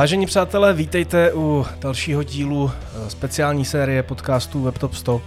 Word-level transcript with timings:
Vážení 0.00 0.26
přátelé, 0.26 0.72
vítejte 0.72 1.32
u 1.34 1.66
dalšího 1.80 2.22
dílu 2.22 2.70
eh, 2.70 3.10
speciální 3.10 3.64
série 3.64 4.02
podcastů 4.02 4.62
WebTop 4.62 4.94
100. 4.94 5.22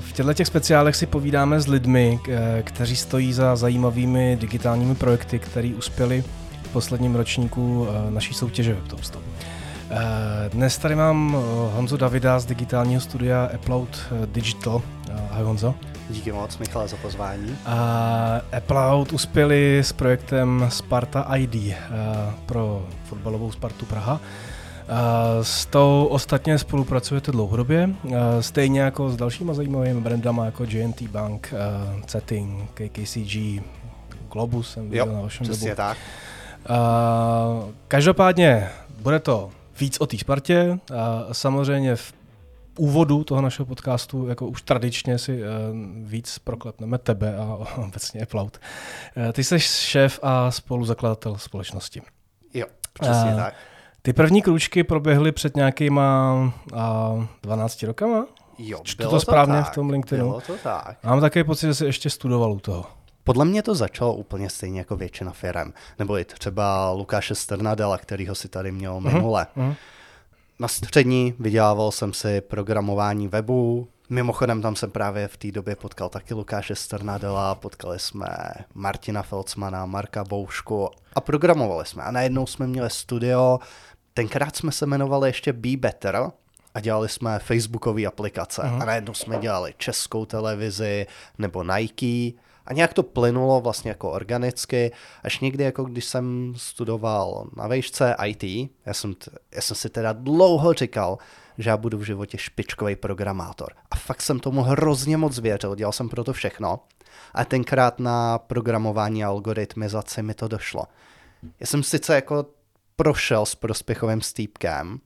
V 0.00 0.12
těchto 0.12 0.34
těch 0.34 0.46
speciálech 0.46 0.96
si 0.96 1.06
povídáme 1.06 1.60
s 1.60 1.68
lidmi, 1.68 2.20
eh, 2.28 2.62
kteří 2.62 2.96
stojí 2.96 3.32
za 3.32 3.56
zajímavými 3.56 4.36
digitálními 4.40 4.94
projekty, 4.94 5.38
které 5.38 5.68
uspěli 5.78 6.24
v 6.62 6.68
posledním 6.68 7.14
ročníku 7.14 7.88
eh, 7.88 8.10
naší 8.10 8.34
soutěže 8.34 8.74
WebTop 8.74 9.04
100. 9.04 9.18
Dnes 10.48 10.78
tady 10.78 10.94
mám 10.94 11.36
Honzu 11.72 11.96
Davida 11.96 12.38
z 12.38 12.46
digitálního 12.46 13.00
studia 13.00 13.50
Upload 13.54 13.88
Digital. 14.26 14.82
Ahoj 15.30 15.44
Honzo. 15.44 15.74
Díky 16.12 16.32
moc, 16.32 16.58
Michale, 16.58 16.88
za 16.88 16.96
pozvání. 16.96 17.56
A 17.66 18.40
Upload 18.58 19.12
uspěli 19.12 19.78
s 19.78 19.92
projektem 19.92 20.66
Sparta 20.68 21.36
ID 21.36 21.74
pro 22.46 22.86
fotbalovou 23.04 23.52
Spartu 23.52 23.86
Praha. 23.86 24.20
S 25.42 25.66
tou 25.66 26.08
ostatně 26.10 26.58
spolupracujete 26.58 27.32
dlouhodobě, 27.32 27.90
stejně 28.40 28.80
jako 28.80 29.10
s 29.10 29.16
dalšíma 29.16 29.54
zajímavými 29.54 30.00
brandama 30.00 30.44
jako 30.44 30.64
GNT 30.66 31.02
Bank, 31.02 31.54
Setting, 32.06 32.70
KKCG, 32.74 33.62
Globus 34.32 34.72
jsem 34.72 34.90
viděl 34.90 35.06
jo, 35.06 35.12
na 35.12 35.20
vašem 35.20 35.46
webu. 35.46 35.66
tak. 35.74 35.98
Každopádně 37.88 38.68
bude 38.98 39.18
to 39.20 39.50
víc 39.80 40.00
o 40.00 40.06
té 40.06 40.18
Spartě. 40.18 40.78
Samozřejmě 41.32 41.96
v 41.96 42.12
úvodu 42.78 43.24
toho 43.24 43.40
našeho 43.42 43.66
podcastu, 43.66 44.28
jako 44.28 44.46
už 44.46 44.62
tradičně 44.62 45.18
si 45.18 45.42
víc 46.02 46.38
proklepneme 46.38 46.98
tebe 46.98 47.36
a 47.36 47.58
obecně 47.76 48.22
Applaud. 48.22 48.58
Ty 49.32 49.44
jsi 49.44 49.60
šéf 49.60 50.20
a 50.22 50.50
spoluzakladatel 50.50 51.38
společnosti. 51.38 52.02
Jo, 52.54 52.66
přesně 53.00 53.30
uh, 53.30 53.36
tak. 53.36 53.54
Ty 54.02 54.12
první 54.12 54.42
kručky 54.42 54.84
proběhly 54.84 55.32
před 55.32 55.56
nějakýma 55.56 56.34
uh, 56.72 57.24
12 57.42 57.82
rokama? 57.82 58.26
Jo, 58.58 58.80
bylo 58.96 59.10
to 59.10 59.20
správně 59.20 59.54
tak, 59.54 59.72
v 59.72 59.74
tom 59.74 59.90
LinkedInu? 59.90 60.28
Bylo 60.28 60.40
to 60.40 60.56
tak. 60.62 61.04
Mám 61.04 61.20
také 61.20 61.44
pocit, 61.44 61.66
že 61.66 61.74
jsi 61.74 61.84
ještě 61.84 62.10
studoval 62.10 62.52
u 62.52 62.60
toho. 62.60 62.84
Podle 63.24 63.44
mě 63.44 63.62
to 63.62 63.74
začalo 63.74 64.14
úplně 64.14 64.50
stejně 64.50 64.78
jako 64.78 64.96
většina 64.96 65.32
firm. 65.32 65.72
Nebo 65.98 66.18
i 66.18 66.24
třeba 66.24 66.90
Lukáše 66.90 67.34
Sternadela, 67.34 67.98
kterýho 67.98 68.34
si 68.34 68.48
tady 68.48 68.72
měl 68.72 69.00
mhm, 69.00 69.14
minule. 69.14 69.46
Uh-huh. 69.56 69.74
Na 70.62 70.68
střední 70.68 71.34
vydělával 71.38 71.92
jsem 71.92 72.12
si 72.12 72.40
programování 72.40 73.28
webu, 73.28 73.88
Mimochodem 74.10 74.62
tam 74.62 74.76
jsem 74.76 74.90
právě 74.90 75.28
v 75.28 75.36
té 75.36 75.52
době 75.52 75.76
potkal 75.76 76.08
taky 76.08 76.34
Lukáše 76.34 76.74
Sternadela, 76.74 77.54
potkali 77.54 77.98
jsme 77.98 78.28
Martina 78.74 79.22
Felcmana, 79.22 79.86
Marka 79.86 80.24
Boušku 80.24 80.90
a 81.14 81.20
programovali 81.20 81.86
jsme. 81.86 82.02
A 82.02 82.10
najednou 82.10 82.46
jsme 82.46 82.66
měli 82.66 82.90
studio, 82.90 83.58
tenkrát 84.14 84.56
jsme 84.56 84.72
se 84.72 84.84
jmenovali 84.84 85.28
ještě 85.28 85.52
Be 85.52 85.76
Better, 85.76 86.30
a 86.74 86.80
dělali 86.80 87.08
jsme 87.08 87.38
facebookové 87.38 88.04
aplikace. 88.04 88.62
Uh-huh. 88.62 88.82
A 88.82 88.84
najednou 88.84 89.14
jsme 89.14 89.38
dělali 89.38 89.74
českou 89.78 90.26
televizi 90.26 91.06
nebo 91.38 91.64
Nike 91.64 92.38
a 92.66 92.72
nějak 92.72 92.94
to 92.94 93.02
plynulo 93.02 93.60
vlastně 93.60 93.88
jako 93.88 94.10
organicky, 94.10 94.92
až 95.22 95.40
někdy 95.40 95.64
jako 95.64 95.84
když 95.84 96.04
jsem 96.04 96.54
studoval 96.56 97.50
na 97.56 97.66
vejšce 97.66 98.16
IT, 98.26 98.70
já 98.86 98.94
jsem, 98.94 99.14
t- 99.14 99.30
já 99.52 99.60
jsem 99.60 99.76
si 99.76 99.88
teda 99.90 100.12
dlouho 100.12 100.72
říkal, 100.72 101.18
že 101.58 101.70
já 101.70 101.76
budu 101.76 101.98
v 101.98 102.02
životě 102.02 102.38
špičkový 102.38 102.96
programátor. 102.96 103.72
A 103.90 103.96
fakt 103.96 104.22
jsem 104.22 104.40
tomu 104.40 104.62
hrozně 104.62 105.16
moc 105.16 105.38
věřil, 105.38 105.74
dělal 105.74 105.92
jsem 105.92 106.08
pro 106.08 106.24
to 106.24 106.32
všechno. 106.32 106.80
A 107.34 107.44
tenkrát 107.44 107.98
na 108.00 108.38
programování 108.38 109.24
a 109.24 109.28
algoritmizaci 109.28 110.22
mi 110.22 110.34
to 110.34 110.48
došlo. 110.48 110.84
Já 111.60 111.66
jsem 111.66 111.82
sice 111.82 112.14
jako 112.14 112.46
prošel 112.96 113.46
s 113.46 113.54
prospěchovým 113.54 114.20
stýpkem, 114.20 115.00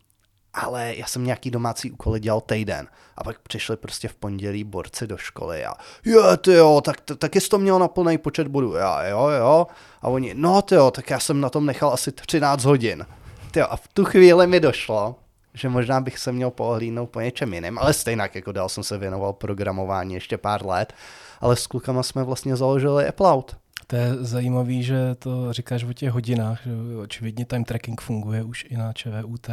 ale 0.57 0.95
já 0.97 1.07
jsem 1.07 1.25
nějaký 1.25 1.51
domácí 1.51 1.91
úkoly 1.91 2.21
dělal 2.21 2.41
týden. 2.41 2.89
A 3.17 3.25
pak 3.25 3.39
přišli 3.39 3.77
prostě 3.77 4.09
v 4.09 4.15
pondělí 4.15 4.65
borci 4.65 5.06
do 5.06 5.17
školy 5.17 5.65
a 5.65 5.75
jo, 6.05 6.37
ty 6.37 6.53
jo, 6.53 6.81
tak, 6.84 6.97
tak 7.19 7.37
jsi 7.37 7.49
to 7.49 7.59
měl 7.59 7.78
na 7.78 7.89
plný 7.89 8.19
počet 8.19 8.49
bodů. 8.49 8.75
Já, 8.75 9.05
jo, 9.05 9.28
jo. 9.28 9.66
A 10.03 10.09
oni, 10.09 10.34
no 10.34 10.62
ty 10.62 10.75
jo, 10.75 10.91
tak 10.91 11.11
já 11.11 11.21
jsem 11.21 11.41
na 11.41 11.50
tom 11.50 11.66
nechal 11.66 11.93
asi 11.93 12.12
13 12.12 12.65
hodin. 12.65 13.06
Ty 13.50 13.59
jo, 13.59 13.66
a 13.71 13.77
v 13.77 13.89
tu 13.89 14.05
chvíli 14.05 14.47
mi 14.47 14.61
došlo, 14.61 15.16
že 15.55 15.69
možná 15.69 16.00
bych 16.00 16.19
se 16.19 16.33
měl 16.33 16.50
pohlídnout 16.50 17.11
po 17.11 17.21
něčem 17.21 17.55
jiném, 17.55 17.78
ale 17.78 17.93
stejně 17.93 18.28
jako 18.34 18.53
dál 18.53 18.69
jsem 18.69 18.84
se 18.84 18.99
věnoval 18.99 19.33
programování 19.33 20.15
ještě 20.15 20.39
pár 20.39 20.66
let, 20.66 20.93
ale 21.41 21.56
s 21.56 21.66
klukama 21.66 22.03
jsme 22.03 22.25
vlastně 22.25 22.56
založili 22.56 23.09
Apploud. 23.09 23.56
To 23.86 23.97
je 23.97 24.14
zajímavé, 24.14 24.82
že 24.82 25.14
to 25.19 25.52
říkáš 25.52 25.84
o 25.84 25.92
těch 25.92 26.10
hodinách, 26.10 26.60
že 26.64 26.97
očividně 26.97 27.44
time 27.44 27.64
tracking 27.64 28.00
funguje 28.00 28.42
už 28.42 28.66
i 28.70 28.76
na 28.76 28.92
ČVUT. 28.92 29.50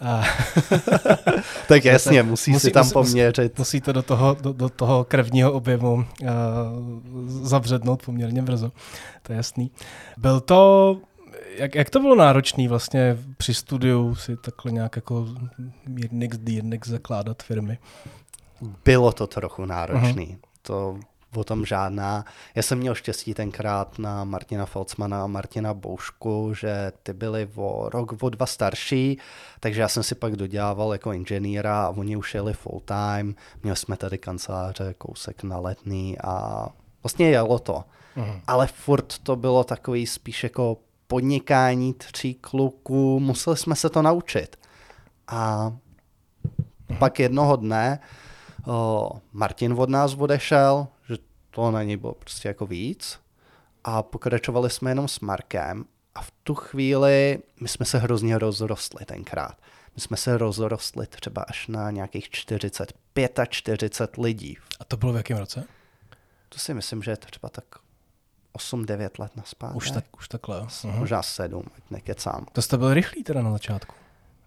A 0.00 0.22
tak 1.68 1.84
jasně, 1.84 2.22
musí, 2.32 2.50
musí 2.50 2.66
si 2.66 2.70
tam 2.72 2.90
poměřit. 2.90 3.58
Musí 3.58 3.80
to 3.80 3.92
do 3.92 4.02
toho, 4.02 4.36
do, 4.40 4.52
do 4.52 4.68
toho 4.68 5.04
krevního 5.04 5.52
objemu 5.52 5.94
uh, 5.94 6.28
zavřednout 7.26 8.02
poměrně 8.02 8.42
brzo, 8.42 8.72
to 9.22 9.32
je 9.32 9.36
jasný. 9.36 9.70
Byl 10.16 10.40
to 10.40 11.00
jak, 11.58 11.74
jak 11.74 11.90
to 11.90 12.00
bylo 12.00 12.14
náročné 12.14 12.68
vlastně 12.68 13.18
při 13.36 13.54
studiu 13.54 14.14
si 14.14 14.36
takhle 14.36 14.72
nějak 14.72 14.96
jako 14.96 15.26
jednix 15.98 16.38
jednix 16.46 16.88
zakládat 16.88 17.42
firmy? 17.42 17.78
Bylo 18.84 19.12
to 19.12 19.26
trochu 19.26 19.64
náročné. 19.64 20.22
Uh-huh. 20.22 20.38
To 20.62 20.98
o 21.36 21.44
tom 21.44 21.64
žádná. 21.64 22.24
Já 22.54 22.62
jsem 22.62 22.78
měl 22.78 22.94
štěstí 22.94 23.34
tenkrát 23.34 23.98
na 23.98 24.24
Martina 24.24 24.66
Felcmana 24.66 25.24
a 25.24 25.26
Martina 25.26 25.74
Boušku, 25.74 26.54
že 26.54 26.92
ty 27.02 27.12
byli 27.12 27.48
o 27.54 27.88
rok, 27.88 28.22
o 28.22 28.28
dva 28.28 28.46
starší, 28.46 29.18
takže 29.60 29.80
já 29.80 29.88
jsem 29.88 30.02
si 30.02 30.14
pak 30.14 30.36
dodělával 30.36 30.92
jako 30.92 31.12
inženýra 31.12 31.84
a 31.84 31.88
oni 31.88 32.16
už 32.16 32.34
jeli 32.34 32.52
full 32.52 32.82
time. 32.84 33.34
Měli 33.62 33.76
jsme 33.76 33.96
tady 33.96 34.18
kanceláře, 34.18 34.94
kousek 34.98 35.42
na 35.42 35.58
letný 35.58 36.18
a 36.24 36.66
vlastně 37.02 37.30
jelo 37.30 37.58
to. 37.58 37.84
Uh-huh. 38.16 38.40
Ale 38.46 38.66
furt 38.66 39.18
to 39.18 39.36
bylo 39.36 39.64
takový 39.64 40.06
spíš 40.06 40.42
jako 40.42 40.76
podnikání 41.06 41.94
tří 41.94 42.34
kluků, 42.34 43.20
museli 43.20 43.56
jsme 43.56 43.76
se 43.76 43.90
to 43.90 44.02
naučit. 44.02 44.56
A 45.28 45.70
uh-huh. 46.88 46.98
pak 46.98 47.20
jednoho 47.20 47.56
dne 47.56 48.00
o, 48.66 49.10
Martin 49.32 49.72
od 49.72 49.88
nás 49.88 50.14
odešel, 50.14 50.86
že 51.08 51.16
to 51.50 51.70
na 51.70 51.82
něj 51.82 51.96
bylo 51.96 52.14
prostě 52.14 52.48
jako 52.48 52.66
víc 52.66 53.20
a 53.84 54.02
pokračovali 54.02 54.70
jsme 54.70 54.90
jenom 54.90 55.08
s 55.08 55.20
Markem 55.20 55.84
a 56.14 56.22
v 56.22 56.30
tu 56.42 56.54
chvíli 56.54 57.38
my 57.60 57.68
jsme 57.68 57.86
se 57.86 57.98
hrozně 57.98 58.38
rozrostli 58.38 59.04
tenkrát. 59.04 59.56
My 59.94 60.00
jsme 60.00 60.16
se 60.16 60.38
rozrostli 60.38 61.06
třeba 61.06 61.42
až 61.42 61.66
na 61.66 61.90
nějakých 61.90 62.30
40, 62.30 62.92
45 63.48 64.22
lidí. 64.22 64.58
A 64.80 64.84
to 64.84 64.96
bylo 64.96 65.12
v 65.12 65.16
jakém 65.16 65.38
roce? 65.38 65.64
To 66.48 66.58
si 66.58 66.74
myslím, 66.74 67.02
že 67.02 67.10
je 67.10 67.16
to 67.16 67.26
třeba 67.26 67.48
tak 67.48 67.64
8-9 68.58 69.10
let 69.18 69.36
naspát. 69.36 69.74
Už, 69.74 69.90
tak, 69.90 70.04
už 70.16 70.28
takhle, 70.28 70.56
jo. 70.56 70.64
Uh-huh. 70.64 70.98
Možná 70.98 71.22
7, 71.22 71.64
nekecám. 71.90 72.46
To 72.52 72.62
jste 72.62 72.78
byl 72.78 72.94
rychlý 72.94 73.24
teda 73.24 73.42
na 73.42 73.52
začátku? 73.52 73.94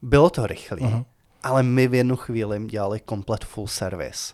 Bylo 0.02 0.30
to 0.30 0.48
rychlý, 0.48 0.82
uh-huh. 0.82 1.06
Ale 1.44 1.64
my 1.64 1.88
v 1.88 1.94
jednu 1.94 2.16
chvíli 2.16 2.66
dělali 2.66 3.00
komplet 3.00 3.46
full 3.46 3.68
service. 3.68 4.34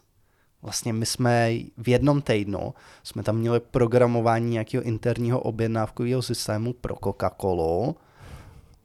Vlastně 0.61 0.93
my 0.93 1.05
jsme 1.05 1.53
v 1.77 1.89
jednom 1.89 2.21
týdnu, 2.21 2.73
jsme 3.03 3.23
tam 3.23 3.35
měli 3.35 3.59
programování 3.59 4.49
nějakého 4.49 4.83
interního 4.83 5.39
objednávkového 5.39 6.21
systému 6.21 6.73
pro 6.73 6.95
Coca-Colu 6.95 7.95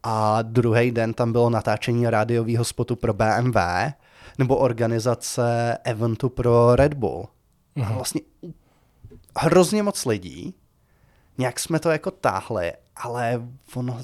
a 0.02 0.42
druhý 0.42 0.90
den 0.90 1.14
tam 1.14 1.32
bylo 1.32 1.50
natáčení 1.50 2.10
rádiového 2.10 2.64
spotu 2.64 2.96
pro 2.96 3.14
BMW 3.14 3.56
nebo 4.38 4.56
organizace 4.56 5.78
eventu 5.84 6.28
pro 6.28 6.76
Red 6.76 6.94
Bull. 6.94 7.28
A 7.86 7.92
vlastně 7.92 8.20
hrozně 9.38 9.82
moc 9.82 10.04
lidí, 10.04 10.54
nějak 11.38 11.60
jsme 11.60 11.78
to 11.78 11.90
jako 11.90 12.10
táhli, 12.10 12.72
ale 12.96 13.42
ono 13.74 13.98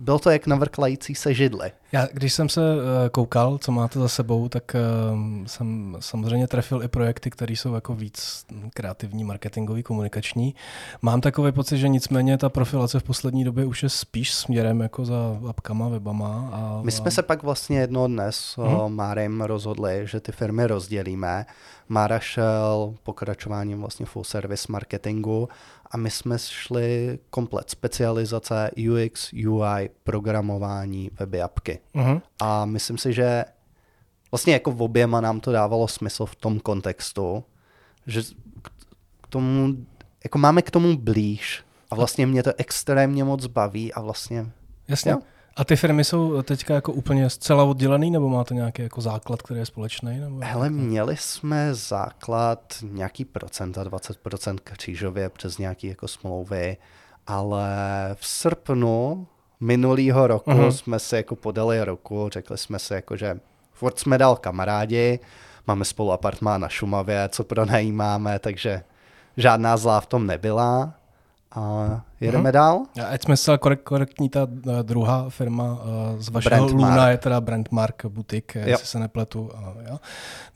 bylo 0.00 0.18
to 0.18 0.30
jak 0.30 0.46
navrklající 0.46 1.14
se 1.14 1.34
židly. 1.34 1.72
Já, 1.92 2.08
když 2.12 2.32
jsem 2.34 2.48
se 2.48 2.60
eh, 2.60 3.08
koukal, 3.08 3.58
co 3.58 3.72
máte 3.72 3.98
za 3.98 4.08
sebou, 4.08 4.48
tak 4.48 4.76
uh, 5.12 5.46
jsem 5.46 5.96
samozřejmě 6.00 6.46
trefil 6.46 6.82
i 6.82 6.88
projekty, 6.88 7.30
které 7.30 7.52
jsou 7.52 7.74
jako 7.74 7.94
víc 7.94 8.46
kreativní, 8.74 9.24
marketingový, 9.24 9.82
komunikační. 9.82 10.54
Mám 11.02 11.20
takový 11.20 11.52
pocit, 11.52 11.78
že 11.78 11.88
nicméně 11.88 12.38
ta 12.38 12.48
profilace 12.48 13.00
v 13.00 13.02
poslední 13.02 13.44
době 13.44 13.64
už 13.64 13.82
je 13.82 13.88
spíš 13.88 14.34
směrem 14.34 14.80
jako 14.80 15.04
za 15.04 15.40
apkama, 15.48 15.88
webama. 15.88 16.50
A, 16.52 16.80
My 16.82 16.92
jsme 16.92 17.10
se 17.10 17.22
pak 17.22 17.42
vlastně 17.42 17.78
jedno 17.78 18.06
dnes 18.06 18.54
hmm. 18.58 18.74
o 18.74 18.88
Márem 18.88 19.40
rozhodli, 19.40 20.02
že 20.04 20.20
ty 20.20 20.32
firmy 20.32 20.66
rozdělíme. 20.66 21.46
Mára 21.88 22.18
šel 22.18 22.94
pokračováním 23.02 23.80
vlastně 23.80 24.06
full 24.06 24.24
service 24.24 24.66
marketingu 24.68 25.48
a 25.90 25.96
my 25.96 26.10
jsme 26.10 26.38
šli 26.38 27.18
komplet 27.30 27.70
specializace 27.70 28.70
UX, 28.90 29.32
UI, 29.32 29.90
programování, 30.04 31.10
weby, 31.20 31.42
apky. 31.42 31.78
Uh-huh. 31.94 32.22
A 32.40 32.64
myslím 32.64 32.98
si, 32.98 33.12
že 33.12 33.44
vlastně 34.30 34.52
jako 34.52 34.70
v 34.70 34.82
oběma 34.82 35.20
nám 35.20 35.40
to 35.40 35.52
dávalo 35.52 35.88
smysl 35.88 36.26
v 36.26 36.34
tom 36.36 36.60
kontextu, 36.60 37.44
že 38.06 38.22
k 39.22 39.26
tomu, 39.28 39.76
jako 40.24 40.38
máme 40.38 40.62
k 40.62 40.70
tomu 40.70 40.96
blíž 40.96 41.64
a 41.90 41.94
vlastně 41.94 42.26
mě 42.26 42.42
to 42.42 42.52
extrémně 42.56 43.24
moc 43.24 43.46
baví 43.46 43.92
a 43.92 44.00
vlastně... 44.00 44.52
Jasně. 44.88 45.10
Jo? 45.10 45.18
A 45.60 45.64
ty 45.64 45.76
firmy 45.76 46.04
jsou 46.04 46.42
teďka 46.42 46.74
jako 46.74 46.92
úplně 46.92 47.30
zcela 47.30 47.64
oddělený, 47.64 48.10
nebo 48.10 48.28
máte 48.28 48.54
nějaký 48.54 48.82
jako 48.82 49.00
základ, 49.00 49.42
který 49.42 49.60
je 49.60 49.66
společný? 49.66 50.20
Nebo 50.20 50.40
Hele, 50.42 50.70
měli 50.70 51.16
jsme 51.16 51.74
základ 51.74 52.74
nějaký 52.82 53.24
procenta, 53.24 53.84
20% 53.84 54.56
křížově 54.64 55.28
přes 55.28 55.58
nějaké 55.58 55.86
jako 55.86 56.08
smlouvy, 56.08 56.76
ale 57.26 57.68
v 58.14 58.26
srpnu 58.26 59.26
minulého 59.60 60.26
roku 60.26 60.50
uh-huh. 60.50 60.70
jsme 60.70 60.98
si 60.98 61.16
jako 61.16 61.36
podali 61.36 61.84
roku, 61.84 62.28
řekli 62.32 62.58
jsme 62.58 62.78
si 62.78 62.94
jako, 62.94 63.16
že 63.16 63.40
furt 63.72 63.98
jsme 63.98 64.18
dal 64.18 64.36
kamarádi, 64.36 65.20
máme 65.66 65.84
spolu 65.84 66.12
apartmá 66.12 66.58
na 66.58 66.68
Šumavě, 66.68 67.28
co 67.28 67.44
pronajímáme, 67.44 68.38
takže 68.38 68.82
žádná 69.36 69.76
zlá 69.76 70.00
v 70.00 70.06
tom 70.06 70.26
nebyla 70.26 70.94
a 71.54 72.00
jedeme 72.20 72.50
uh-huh. 72.50 72.52
dál. 72.52 72.82
A 73.02 73.06
ať 73.06 73.24
jsme 73.24 73.36
zcela 73.36 73.58
korekt, 73.58 73.82
korektní, 73.82 74.28
ta 74.28 74.42
uh, 74.42 74.78
druhá 74.82 75.30
firma 75.30 75.64
uh, 75.72 75.78
z 76.18 76.28
vašeho 76.28 76.56
Brand 76.56 76.70
Luna 76.70 76.96
Mark. 76.96 77.10
je 77.10 77.18
teda 77.18 77.40
Brandmark 77.40 78.06
Boutique, 78.06 78.60
jo. 78.60 78.68
jestli 78.68 78.86
se 78.86 78.98
nepletu. 78.98 79.42
Uh, 79.42 79.50
jo. 79.90 79.98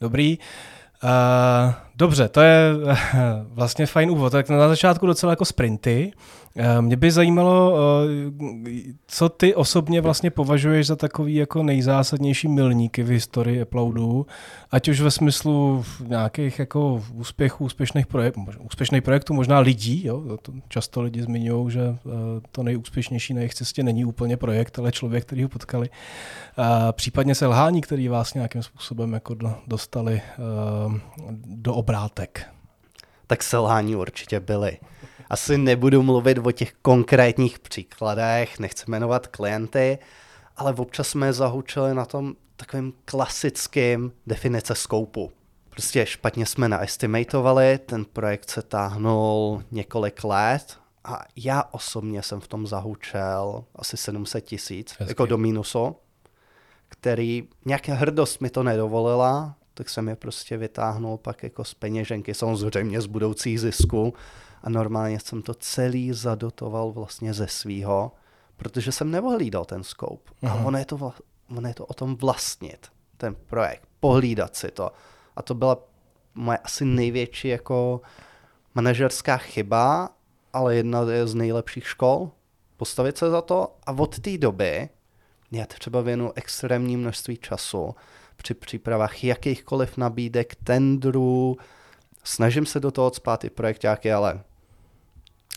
Dobrý. 0.00 0.38
Uh, 1.04 1.72
dobře, 1.96 2.28
to 2.28 2.40
je 2.40 2.74
uh, 2.74 2.96
vlastně 3.46 3.86
fajn 3.86 4.10
úvod. 4.10 4.32
Tak 4.32 4.48
na 4.48 4.68
začátku 4.68 5.06
docela 5.06 5.32
jako 5.32 5.44
sprinty. 5.44 6.12
Uh, 6.58 6.82
mě 6.82 6.96
by 6.96 7.10
zajímalo, 7.10 7.72
uh, 7.72 7.78
co 9.06 9.28
ty 9.28 9.54
osobně 9.54 10.00
vlastně 10.00 10.30
považuješ 10.30 10.86
za 10.86 10.96
takový 10.96 11.34
jako 11.34 11.62
nejzásadnější 11.62 12.48
milníky 12.48 13.02
v 13.02 13.08
historii 13.08 13.62
Applaudu, 13.62 14.26
ať 14.70 14.88
už 14.88 15.00
ve 15.00 15.10
smyslu 15.10 15.84
nějakých 16.06 16.58
jako 16.58 17.04
úspěchů, 17.12 17.64
úspěšných 17.64 18.06
projektů, 18.06 18.46
úspěšných 18.60 19.02
projektů, 19.02 19.34
možná 19.34 19.58
lidí, 19.58 20.06
jo? 20.06 20.38
To 20.42 20.52
často 20.68 21.02
lidi 21.02 21.22
zmiňují, 21.22 21.70
že 21.70 21.88
uh, 21.88 22.12
to 22.52 22.62
nejúspěšnější 22.62 23.34
na 23.34 23.40
jejich 23.40 23.54
cestě 23.54 23.82
není 23.82 24.04
úplně 24.04 24.36
projekt, 24.36 24.78
ale 24.78 24.92
člověk, 24.92 25.24
který 25.24 25.42
ho 25.42 25.48
potkali. 25.48 25.90
Případně 26.92 27.34
selhání, 27.34 27.80
který 27.80 28.08
vás 28.08 28.34
nějakým 28.34 28.62
způsobem 28.62 29.12
jako 29.12 29.34
dostali 29.66 30.20
do 31.44 31.74
obrátek. 31.74 32.46
Tak 33.26 33.42
selhání 33.42 33.96
určitě 33.96 34.40
byly. 34.40 34.78
Asi 35.34 35.58
nebudu 35.58 36.02
mluvit 36.02 36.38
o 36.38 36.52
těch 36.52 36.72
konkrétních 36.82 37.58
příkladech, 37.58 38.58
nechci 38.58 38.84
jmenovat 38.86 39.26
klienty, 39.26 39.98
ale 40.56 40.74
občas 40.74 41.08
jsme 41.08 41.32
zahučili 41.32 41.94
na 41.94 42.04
tom 42.04 42.34
takovým 42.56 42.92
klasickým 43.04 44.12
definice 44.26 44.74
skoupu. 44.74 45.32
Prostě 45.70 46.06
špatně 46.06 46.46
jsme 46.46 46.68
naestimatovali, 46.68 47.78
ten 47.78 48.04
projekt 48.04 48.50
se 48.50 48.62
táhnul 48.62 49.62
několik 49.70 50.24
let 50.24 50.78
a 51.04 51.24
já 51.36 51.64
osobně 51.70 52.22
jsem 52.22 52.40
v 52.40 52.48
tom 52.48 52.66
zahučel 52.66 53.64
asi 53.76 53.96
700 53.96 54.44
tisíc, 54.44 54.94
jako 55.00 55.26
do 55.26 55.38
mínusu, 55.38 55.96
který 56.88 57.48
nějaká 57.64 57.94
hrdost 57.94 58.40
mi 58.40 58.50
to 58.50 58.62
nedovolila, 58.62 59.54
tak 59.74 59.88
jsem 59.88 60.08
je 60.08 60.16
prostě 60.16 60.56
vytáhnul 60.56 61.18
pak 61.18 61.42
jako 61.42 61.64
z 61.64 61.74
peněženky, 61.74 62.34
samozřejmě 62.34 63.00
z 63.00 63.06
budoucích 63.06 63.60
zisků 63.60 64.14
a 64.64 64.70
normálně 64.70 65.20
jsem 65.20 65.42
to 65.42 65.54
celý 65.54 66.12
zadotoval 66.12 66.92
vlastně 66.92 67.34
ze 67.34 67.46
svýho, 67.46 68.12
protože 68.56 68.92
jsem 68.92 69.10
neohlídal 69.10 69.64
ten 69.64 69.82
scope. 69.82 70.32
A 70.48 70.54
ono 70.54 70.78
je, 70.78 70.84
to 70.84 70.96
vla, 70.96 71.14
ono 71.56 71.68
je 71.68 71.74
to 71.74 71.86
o 71.86 71.94
tom 71.94 72.16
vlastnit, 72.16 72.86
ten 73.16 73.34
projekt, 73.34 73.88
pohlídat 74.00 74.56
si 74.56 74.70
to. 74.70 74.92
A 75.36 75.42
to 75.42 75.54
byla 75.54 75.78
moje 76.34 76.58
asi 76.58 76.84
největší 76.84 77.48
jako 77.48 78.00
manažerská 78.74 79.36
chyba, 79.36 80.08
ale 80.52 80.76
jedna 80.76 81.04
z 81.24 81.34
nejlepších 81.34 81.88
škol, 81.88 82.30
postavit 82.76 83.18
se 83.18 83.30
za 83.30 83.42
to 83.42 83.76
a 83.86 83.92
od 83.92 84.18
té 84.18 84.38
doby 84.38 84.88
já 85.52 85.66
třeba 85.66 86.00
věnu 86.00 86.32
extrémní 86.34 86.96
množství 86.96 87.36
času 87.36 87.94
při 88.36 88.54
přípravách 88.54 89.24
jakýchkoliv 89.24 89.96
nabídek, 89.96 90.54
tendrů. 90.54 91.56
Snažím 92.24 92.66
se 92.66 92.80
do 92.80 92.90
toho 92.90 93.10
cpát 93.10 93.44
i 93.44 93.50
projektáky, 93.50 94.12
ale 94.12 94.40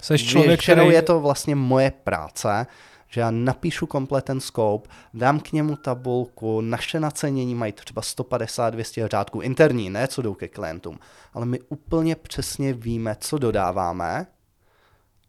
Seš 0.02 0.28
člověk, 0.28 0.64
který... 0.64 0.88
je 0.88 1.02
to 1.02 1.20
vlastně 1.20 1.56
moje 1.56 1.92
práce, 1.92 2.68
že 3.10 3.22
já 3.22 3.32
napíšu 3.32 3.88
komplet 3.88 4.26
ten 4.26 4.40
scope, 4.40 4.90
dám 5.14 5.40
k 5.40 5.52
němu 5.52 5.76
tabulku, 5.76 6.62
naše 6.62 7.00
nacenění 7.00 7.56
mají 7.56 7.72
třeba 7.72 8.02
150-200 8.02 9.08
řádků 9.08 9.42
interní, 9.42 9.90
ne 9.90 10.08
co 10.08 10.22
jdou 10.22 10.34
ke 10.34 10.48
klientům, 10.48 11.00
ale 11.34 11.46
my 11.46 11.60
úplně 11.60 12.16
přesně 12.16 12.74
víme, 12.74 13.16
co 13.20 13.38
dodáváme 13.38 14.28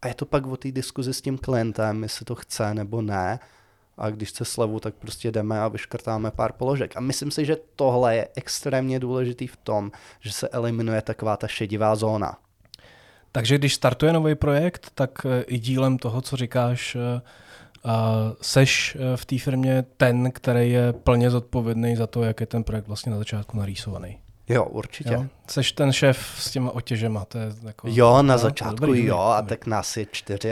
a 0.03 0.09
je 0.09 0.15
to 0.15 0.26
pak 0.26 0.47
o 0.47 0.56
té 0.56 0.73
diskuzi 0.73 1.14
s 1.14 1.21
tím 1.21 1.38
klientem, 1.38 2.03
jestli 2.03 2.25
to 2.25 2.35
chce 2.35 2.75
nebo 2.75 3.03
ne 3.03 3.38
a 3.99 4.11
když 4.11 4.29
chce 4.29 4.44
slevu, 4.44 4.81
tak 4.81 4.94
prostě 4.94 5.31
jdeme 5.31 5.61
a 5.61 5.69
vyškrtáme 5.69 6.31
pár 6.31 6.53
položek. 6.53 6.97
A 6.97 7.00
myslím 7.00 7.31
si, 7.31 7.44
že 7.44 7.56
tohle 7.76 8.17
je 8.17 8.29
extrémně 8.37 9.00
důležitý 9.00 9.47
v 9.47 9.56
tom, 9.56 9.93
že 10.21 10.32
se 10.32 10.49
eliminuje 10.49 11.03
taková 11.03 11.37
ta 11.37 11.47
šedivá 11.47 11.97
zóna. 11.97 12.38
Takže 13.38 13.58
když 13.58 13.75
startuje 13.75 14.12
nový 14.12 14.35
projekt, 14.35 14.90
tak 14.94 15.26
eh, 15.26 15.43
i 15.43 15.58
dílem 15.58 15.99
toho, 15.99 16.20
co 16.20 16.37
říkáš, 16.37 16.96
eh, 16.96 17.20
seš 18.40 18.96
eh, 19.00 19.17
v 19.17 19.25
té 19.25 19.38
firmě 19.38 19.85
ten, 19.96 20.31
který 20.32 20.70
je 20.70 20.93
plně 20.93 21.31
zodpovědný 21.31 21.96
za 21.96 22.06
to, 22.06 22.23
jak 22.23 22.40
je 22.40 22.46
ten 22.46 22.64
projekt 22.64 22.88
vlastně 22.88 23.12
na 23.12 23.19
začátku 23.19 23.56
narýsovaný. 23.56 24.19
Jo, 24.49 24.64
určitě. 24.64 25.12
Jo? 25.12 25.26
Seš 25.46 25.73
ten 25.73 25.93
šéf 25.93 26.35
s 26.38 26.50
těma 26.50 26.70
otěžema. 26.70 27.25
To 27.25 27.38
je 27.38 27.46
jako, 27.67 27.88
jo, 27.90 28.23
na 28.23 28.23
no, 28.23 28.38
začátku 28.38 28.87
dobrý, 28.87 29.05
jo, 29.05 29.19
a 29.19 29.43
tak 29.43 29.67
nás 29.67 29.96
je 29.96 30.06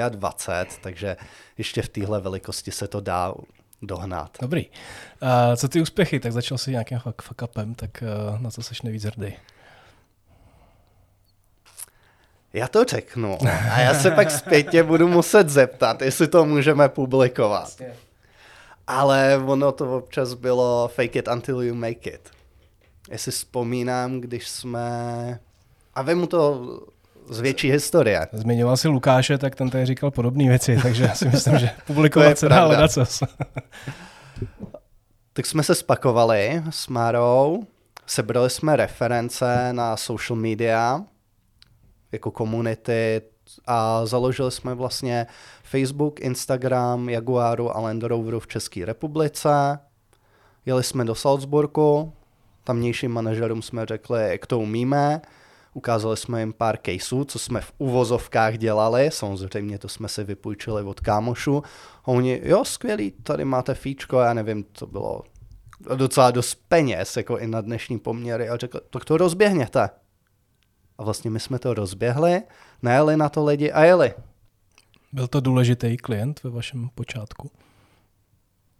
24, 0.08 0.80
takže 0.80 1.16
ještě 1.58 1.82
v 1.82 1.88
téhle 1.88 2.20
velikosti 2.20 2.72
se 2.72 2.88
to 2.88 3.00
dá 3.00 3.34
dohnat. 3.82 4.38
Dobrý. 4.40 4.66
A 5.20 5.56
co 5.56 5.68
ty 5.68 5.80
úspěchy? 5.80 6.20
Tak 6.20 6.32
začal 6.32 6.58
si 6.58 6.70
nějakým 6.70 6.98
fuck 6.98 7.42
upem, 7.42 7.74
tak 7.74 8.02
na 8.38 8.50
co 8.50 8.62
seš 8.62 8.82
nejvíc 8.82 9.04
hrdý? 9.04 9.34
Já 12.52 12.68
to 12.68 12.84
řeknu 12.84 13.38
a 13.72 13.80
já 13.80 13.94
se 13.94 14.10
pak 14.10 14.30
zpětně 14.30 14.82
budu 14.82 15.08
muset 15.08 15.48
zeptat, 15.48 16.02
jestli 16.02 16.28
to 16.28 16.44
můžeme 16.44 16.88
publikovat. 16.88 17.82
Ale 18.86 19.40
ono 19.46 19.72
to 19.72 19.96
občas 19.96 20.34
bylo 20.34 20.90
fake 20.94 21.16
it 21.16 21.28
until 21.28 21.62
you 21.62 21.74
make 21.74 22.10
it. 22.10 22.30
Jestli 23.10 23.32
vzpomínám, 23.32 24.20
když 24.20 24.48
jsme... 24.48 25.38
A 25.94 26.02
vemu 26.02 26.26
to 26.26 26.66
z 27.28 27.40
větší 27.40 27.70
historie. 27.70 28.26
Zmiňoval 28.32 28.76
si 28.76 28.88
Lukáše, 28.88 29.38
tak 29.38 29.54
ten 29.54 29.70
tady 29.70 29.86
říkal 29.86 30.10
podobné 30.10 30.48
věci, 30.48 30.78
takže 30.82 31.04
já 31.04 31.14
si 31.14 31.28
myslím, 31.28 31.58
že 31.58 31.70
publikovat 31.86 32.38
se 32.38 32.48
dá 32.48 32.64
hledat 32.64 32.90
tak 35.32 35.46
jsme 35.46 35.62
se 35.62 35.74
spakovali 35.74 36.62
s 36.70 36.88
Marou, 36.88 37.62
sebrali 38.06 38.50
jsme 38.50 38.76
reference 38.76 39.72
na 39.72 39.96
social 39.96 40.38
media, 40.38 41.00
jako 42.12 42.30
komunity 42.30 43.22
a 43.66 44.06
založili 44.06 44.50
jsme 44.50 44.74
vlastně 44.74 45.26
Facebook, 45.62 46.20
Instagram, 46.20 47.08
Jaguaru 47.08 47.76
a 47.76 47.80
Land 47.80 48.02
Roveru 48.02 48.40
v 48.40 48.46
České 48.46 48.84
republice. 48.84 49.78
Jeli 50.66 50.82
jsme 50.82 51.04
do 51.04 51.14
Salzburgu, 51.14 52.12
tamnějším 52.64 53.12
manažerům 53.12 53.62
jsme 53.62 53.86
řekli, 53.86 54.30
jak 54.30 54.46
to 54.46 54.58
umíme. 54.58 55.20
Ukázali 55.74 56.16
jsme 56.16 56.40
jim 56.40 56.52
pár 56.52 56.78
caseů, 56.86 57.24
co 57.24 57.38
jsme 57.38 57.60
v 57.60 57.72
uvozovkách 57.78 58.58
dělali, 58.58 59.10
samozřejmě 59.12 59.78
to 59.78 59.88
jsme 59.88 60.08
si 60.08 60.24
vypůjčili 60.24 60.82
od 60.82 61.00
kámošu. 61.00 61.62
A 62.04 62.08
oni, 62.08 62.40
jo, 62.44 62.64
skvělý, 62.64 63.10
tady 63.10 63.44
máte 63.44 63.74
fíčko, 63.74 64.20
já 64.20 64.34
nevím, 64.34 64.64
to 64.64 64.86
bylo 64.86 65.22
docela 65.96 66.30
dost 66.30 66.58
peněz, 66.68 67.16
jako 67.16 67.38
i 67.38 67.46
na 67.46 67.60
dnešní 67.60 67.98
poměry. 67.98 68.48
A 68.48 68.56
řekl, 68.56 68.80
tak 68.90 69.04
to 69.04 69.16
rozběhněte. 69.16 69.90
A 70.98 71.04
vlastně 71.04 71.30
my 71.30 71.40
jsme 71.40 71.58
to 71.58 71.74
rozběhli, 71.74 72.42
najeli 72.82 73.16
na 73.16 73.28
to 73.28 73.44
lidi 73.44 73.72
a 73.72 73.84
jeli. 73.84 74.14
Byl 75.12 75.26
to 75.26 75.40
důležitý 75.40 75.96
klient 75.96 76.42
ve 76.42 76.50
vašem 76.50 76.88
počátku? 76.94 77.50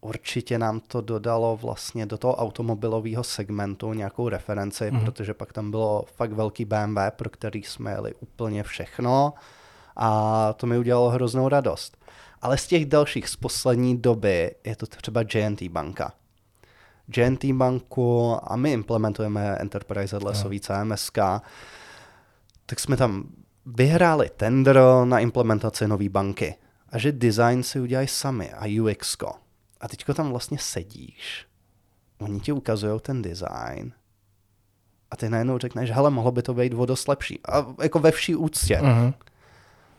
Určitě 0.00 0.58
nám 0.58 0.80
to 0.80 1.00
dodalo 1.00 1.56
vlastně 1.56 2.06
do 2.06 2.18
toho 2.18 2.36
automobilového 2.36 3.24
segmentu 3.24 3.92
nějakou 3.92 4.28
referenci, 4.28 4.90
mm. 4.90 5.00
protože 5.00 5.34
pak 5.34 5.52
tam 5.52 5.70
bylo 5.70 6.04
fakt 6.16 6.32
velký 6.32 6.64
BMW, 6.64 6.98
pro 7.10 7.30
který 7.30 7.62
jsme 7.62 7.90
jeli 7.90 8.14
úplně 8.14 8.62
všechno 8.62 9.34
a 9.96 10.52
to 10.52 10.66
mi 10.66 10.78
udělalo 10.78 11.10
hroznou 11.10 11.48
radost. 11.48 11.96
Ale 12.42 12.58
z 12.58 12.66
těch 12.66 12.86
dalších 12.86 13.28
z 13.28 13.36
poslední 13.36 13.98
doby 13.98 14.54
je 14.64 14.76
to 14.76 14.86
třeba 14.86 15.20
JNT 15.34 15.62
banka. 15.62 16.12
JNT 17.16 17.44
banku 17.44 18.36
a 18.42 18.56
my 18.56 18.72
implementujeme 18.72 19.56
Enterprise 19.56 20.16
Adlesový 20.16 20.60
CMSK, 20.60 21.18
tak 22.66 22.80
jsme 22.80 22.96
tam 22.96 23.28
vyhráli 23.66 24.30
tender 24.36 24.80
na 25.04 25.18
implementaci 25.18 25.88
nové 25.88 26.08
banky. 26.08 26.54
A 26.88 26.98
že 26.98 27.12
design 27.12 27.62
si 27.62 27.80
udělají 27.80 28.08
sami 28.08 28.52
a 28.52 28.82
UX. 28.82 29.16
-ko. 29.16 29.32
A 29.80 29.88
teďko 29.88 30.14
tam 30.14 30.30
vlastně 30.30 30.58
sedíš, 30.58 31.46
oni 32.18 32.40
ti 32.40 32.52
ukazují 32.52 33.00
ten 33.00 33.22
design 33.22 33.92
a 35.10 35.16
ty 35.16 35.28
najednou 35.28 35.58
řekneš, 35.58 35.90
hele, 35.90 36.10
mohlo 36.10 36.32
by 36.32 36.42
to 36.42 36.54
být 36.54 36.74
o 36.74 36.86
dost 36.86 37.08
lepší. 37.08 37.40
A 37.48 37.66
jako 37.82 37.98
ve 37.98 38.10
vší 38.10 38.34
úctě. 38.36 38.78
Uh-huh. 38.82 39.14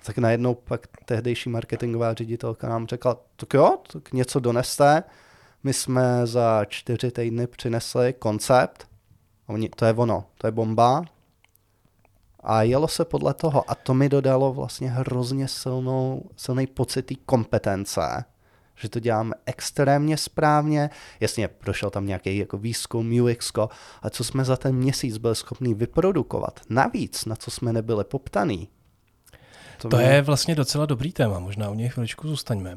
Tak 0.06 0.18
najednou 0.18 0.56
pak 0.56 0.88
tehdejší 1.06 1.50
marketingová 1.50 2.14
ředitelka 2.14 2.70
nám 2.70 2.88
řekla, 2.88 3.18
tak 3.36 3.54
jo, 3.54 3.78
tak 3.94 4.14
něco 4.14 4.40
doneste. 4.40 5.04
My 5.64 5.74
jsme 5.74 6.28
za 6.28 6.66
čtyři 6.66 7.12
týdny 7.12 7.48
přinesli 7.48 8.14
koncept, 8.14 8.88
Oni, 9.48 9.70
to 9.70 9.86
je 9.86 9.94
ono, 9.94 10.26
to 10.38 10.48
je 10.48 10.52
bomba. 10.52 11.06
A 12.40 12.64
jelo 12.64 12.88
se 12.88 13.06
podle 13.06 13.34
toho 13.34 13.72
a 13.72 13.76
to 13.76 13.94
mi 13.94 14.10
dodalo 14.10 14.54
vlastně 14.54 14.90
hrozně 14.90 15.48
silnou, 15.48 16.24
silný 16.36 16.68
pocit 16.68 17.12
kompetence, 17.26 18.24
že 18.76 18.90
to 18.90 19.00
děláme 19.00 19.36
extrémně 19.46 20.18
správně. 20.18 20.90
Jasně, 21.20 21.48
prošel 21.48 21.90
tam 21.90 22.06
nějaký 22.06 22.38
jako 22.38 22.58
výzkum, 22.58 23.22
UX, 23.22 23.52
a 24.02 24.10
co 24.10 24.24
jsme 24.24 24.46
za 24.46 24.58
ten 24.58 24.76
měsíc 24.76 25.18
byli 25.18 25.36
schopni 25.36 25.74
vyprodukovat. 25.74 26.60
Navíc, 26.70 27.26
na 27.26 27.36
co 27.36 27.52
jsme 27.52 27.74
nebyli 27.74 28.04
poptaný. 28.04 28.70
To, 29.78 29.90
to 29.90 29.98
mě... 29.98 30.06
je 30.06 30.22
vlastně 30.22 30.56
docela 30.56 30.86
dobrý 30.86 31.12
téma, 31.12 31.40
možná 31.40 31.70
u 31.70 31.74
něj 31.74 31.90
chviličku 31.90 32.28
zůstaňme. 32.28 32.76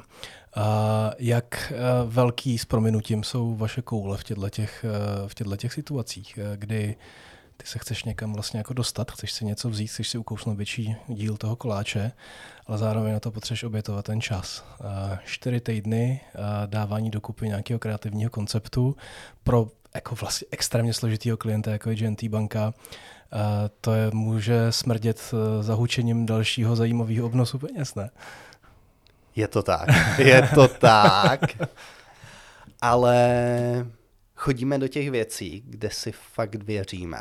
A 0.57 1.11
jak 1.19 1.73
eh, 1.73 1.77
velký 2.07 2.59
s 2.59 2.65
prominutím 2.65 3.25
jsou 3.25 3.55
vaše 3.57 3.83
koule 3.83 4.17
v 4.17 4.25
těchto, 4.25 4.51
těch, 4.51 4.85
eh, 4.85 5.29
v 5.29 5.35
těchto 5.35 5.57
těch 5.57 5.73
situacích, 5.73 6.39
eh, 6.39 6.57
kdy 6.57 6.97
ty 7.61 7.67
se 7.67 7.79
chceš 7.79 8.05
někam 8.05 8.33
vlastně 8.33 8.59
jako 8.59 8.75
dostat, 8.75 9.13
chceš 9.13 9.33
si 9.33 9.45
něco 9.45 9.71
vzít, 9.71 9.87
chceš 9.87 10.09
si 10.09 10.19
ukousnout 10.19 10.57
větší 10.57 10.97
díl 11.09 11.37
toho 11.37 11.57
koláče, 11.57 12.13
ale 12.67 12.79
zároveň 12.79 13.13
na 13.13 13.21
to 13.21 13.31
potřebuješ 13.31 13.65
obětovat 13.65 14.05
ten 14.05 14.21
čas. 14.21 14.65
Čtyři 15.25 15.61
týdny 15.61 16.21
dávání 16.67 17.11
dokupy 17.11 17.49
nějakého 17.49 17.79
kreativního 17.79 18.31
konceptu 18.31 18.97
pro 19.45 19.69
jako 19.95 20.15
vlastně 20.15 20.47
extrémně 20.51 20.95
složitýho 20.95 21.37
klienta, 21.37 21.71
jako 21.71 21.91
je 21.91 21.97
GNT 21.97 22.25
banka, 22.25 22.75
to 23.81 23.95
je, 23.95 24.11
může 24.11 24.73
smrdět 24.73 25.35
zahučením 25.61 26.27
dalšího 26.27 26.77
zajímavého 26.77 27.27
obnosu 27.27 27.59
peněz, 27.59 27.95
ne? 27.95 28.11
Je 29.37 29.49
to 29.49 29.63
tak, 29.63 29.89
je 30.19 30.49
to 30.55 30.69
tak. 30.69 31.41
Ale 32.81 33.87
chodíme 34.37 34.79
do 34.79 34.89
těch 34.89 35.11
věcí, 35.11 35.63
kde 35.67 35.91
si 35.91 36.13
fakt 36.13 36.55
věříme 36.55 37.21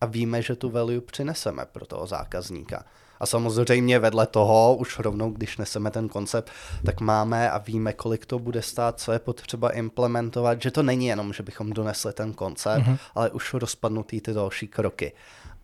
a 0.00 0.06
víme, 0.06 0.42
že 0.42 0.56
tu 0.56 0.70
value 0.70 1.00
přineseme 1.00 1.66
pro 1.72 1.86
toho 1.86 2.06
zákazníka. 2.06 2.84
A 3.20 3.26
samozřejmě 3.26 3.98
vedle 3.98 4.26
toho, 4.26 4.76
už 4.76 4.98
rovnou, 4.98 5.30
když 5.30 5.56
neseme 5.58 5.90
ten 5.90 6.08
koncept, 6.08 6.50
tak 6.84 7.00
máme 7.00 7.50
a 7.50 7.58
víme, 7.58 7.92
kolik 7.92 8.26
to 8.26 8.38
bude 8.38 8.62
stát, 8.62 9.00
co 9.00 9.12
je 9.12 9.18
potřeba 9.18 9.70
implementovat, 9.70 10.62
že 10.62 10.70
to 10.70 10.82
není 10.82 11.06
jenom, 11.06 11.32
že 11.32 11.42
bychom 11.42 11.72
donesli 11.72 12.12
ten 12.12 12.32
koncept, 12.32 12.82
mm-hmm. 12.86 12.98
ale 13.14 13.30
už 13.30 13.54
rozpadnutý 13.54 14.20
ty 14.20 14.32
další 14.32 14.68
kroky. 14.68 15.12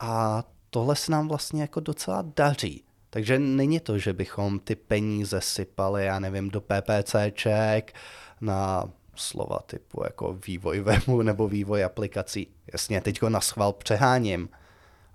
A 0.01 0.45
tohle 0.71 0.97
se 0.97 1.13
nám 1.13 1.29
vlastně 1.29 1.63
jako 1.63 1.81
docela 1.81 2.25
daří. 2.37 2.83
Takže 3.11 3.39
není 3.39 3.81
to, 3.81 3.99
že 3.99 4.13
bychom 4.13 4.59
ty 4.59 4.75
peníze 4.75 5.41
sypali, 5.41 6.05
já 6.05 6.19
nevím, 6.19 6.51
do 6.51 6.61
PPCček 6.61 7.95
na 8.41 8.85
slova 9.17 9.59
typu 9.67 10.03
jako 10.05 10.39
vývoj 10.47 10.81
webu 10.81 11.23
nebo 11.23 11.49
vývoj 11.49 11.85
aplikací. 11.85 12.49
Jasně, 12.73 13.01
teďko 13.01 13.29
na 13.29 13.41
schvál 13.41 13.73
přeháním, 13.73 14.49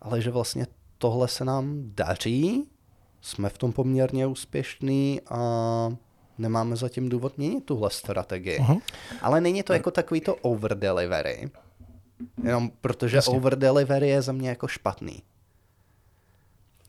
ale 0.01 0.21
že 0.21 0.31
vlastně 0.31 0.67
tohle 0.97 1.27
se 1.27 1.45
nám 1.45 1.81
daří, 1.95 2.67
jsme 3.21 3.49
v 3.49 3.57
tom 3.57 3.71
poměrně 3.73 4.27
úspěšní 4.27 5.21
a 5.29 5.39
nemáme 6.37 6.75
zatím 6.75 7.09
důvod 7.09 7.37
měnit 7.37 7.65
tuhle 7.65 7.89
strategii. 7.89 8.59
Uh-huh. 8.59 8.81
Ale 9.21 9.41
není 9.41 9.63
to 9.63 9.73
jako 9.73 9.91
takový 9.91 10.21
to 10.21 10.35
over 10.35 10.79
delivery, 10.79 11.49
jenom 12.43 12.71
protože 12.81 13.17
Jasně. 13.17 13.37
over 13.37 13.59
delivery 13.59 14.09
je 14.09 14.21
za 14.21 14.31
mě 14.31 14.49
jako 14.49 14.67
špatný 14.67 15.23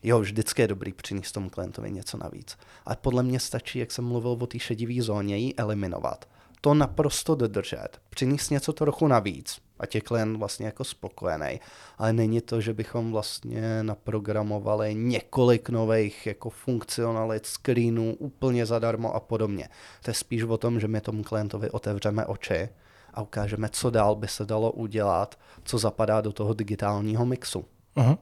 jo, 0.02 0.20
vždycky 0.20 0.62
je 0.62 0.68
dobrý 0.68 0.92
přinést 0.92 1.32
tomu 1.32 1.50
klientovi 1.50 1.90
něco 1.90 2.18
navíc. 2.18 2.58
Ale 2.84 2.96
podle 3.00 3.22
mě 3.22 3.40
stačí, 3.40 3.78
jak 3.78 3.92
jsem 3.92 4.04
mluvil 4.04 4.30
o 4.30 4.46
té 4.46 4.58
šedivé 4.58 5.02
zóně, 5.02 5.36
ji 5.36 5.54
eliminovat. 5.54 6.28
To 6.64 6.74
naprosto 6.74 7.34
dodržet, 7.34 7.88
přinést 8.10 8.50
něco 8.50 8.72
trochu 8.72 9.06
navíc, 9.06 9.60
a 9.80 9.84
je 9.94 10.00
klient 10.00 10.36
vlastně 10.36 10.66
jako 10.66 10.84
spokojený. 10.84 11.60
Ale 11.98 12.12
není 12.12 12.40
to, 12.40 12.60
že 12.60 12.74
bychom 12.74 13.12
vlastně 13.12 13.82
naprogramovali 13.82 14.94
několik 14.94 15.68
nových 15.68 16.26
jako 16.26 16.50
funkcionalit, 16.50 17.46
screenů 17.46 18.14
úplně 18.18 18.66
zadarmo 18.66 19.14
a 19.14 19.20
podobně. 19.20 19.68
To 20.02 20.10
je 20.10 20.14
spíš 20.14 20.42
o 20.42 20.56
tom, 20.56 20.80
že 20.80 20.88
my 20.88 21.00
tomu 21.00 21.22
klientovi 21.22 21.70
otevřeme 21.70 22.26
oči 22.26 22.68
a 23.14 23.22
ukážeme, 23.22 23.68
co 23.68 23.90
dál 23.90 24.16
by 24.16 24.28
se 24.28 24.44
dalo 24.44 24.72
udělat, 24.72 25.38
co 25.64 25.78
zapadá 25.78 26.20
do 26.20 26.32
toho 26.32 26.54
digitálního 26.54 27.26
mixu. 27.26 27.64
Uh-huh. 27.96 28.18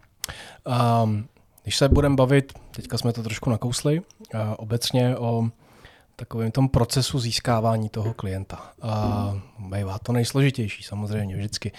Um, 1.02 1.28
když 1.62 1.76
se 1.76 1.88
budeme 1.88 2.16
bavit, 2.16 2.52
teďka 2.70 2.98
jsme 2.98 3.12
to 3.12 3.22
trošku 3.22 3.50
nakousli, 3.50 4.02
obecně 4.56 5.16
o 5.16 5.48
takovém 6.20 6.50
tom 6.50 6.68
procesu 6.68 7.18
získávání 7.18 7.88
toho 7.88 8.14
klienta. 8.14 8.72
A 8.82 9.34
bývá 9.58 9.98
to 9.98 10.12
nejsložitější 10.12 10.82
samozřejmě 10.82 11.36
vždycky. 11.36 11.72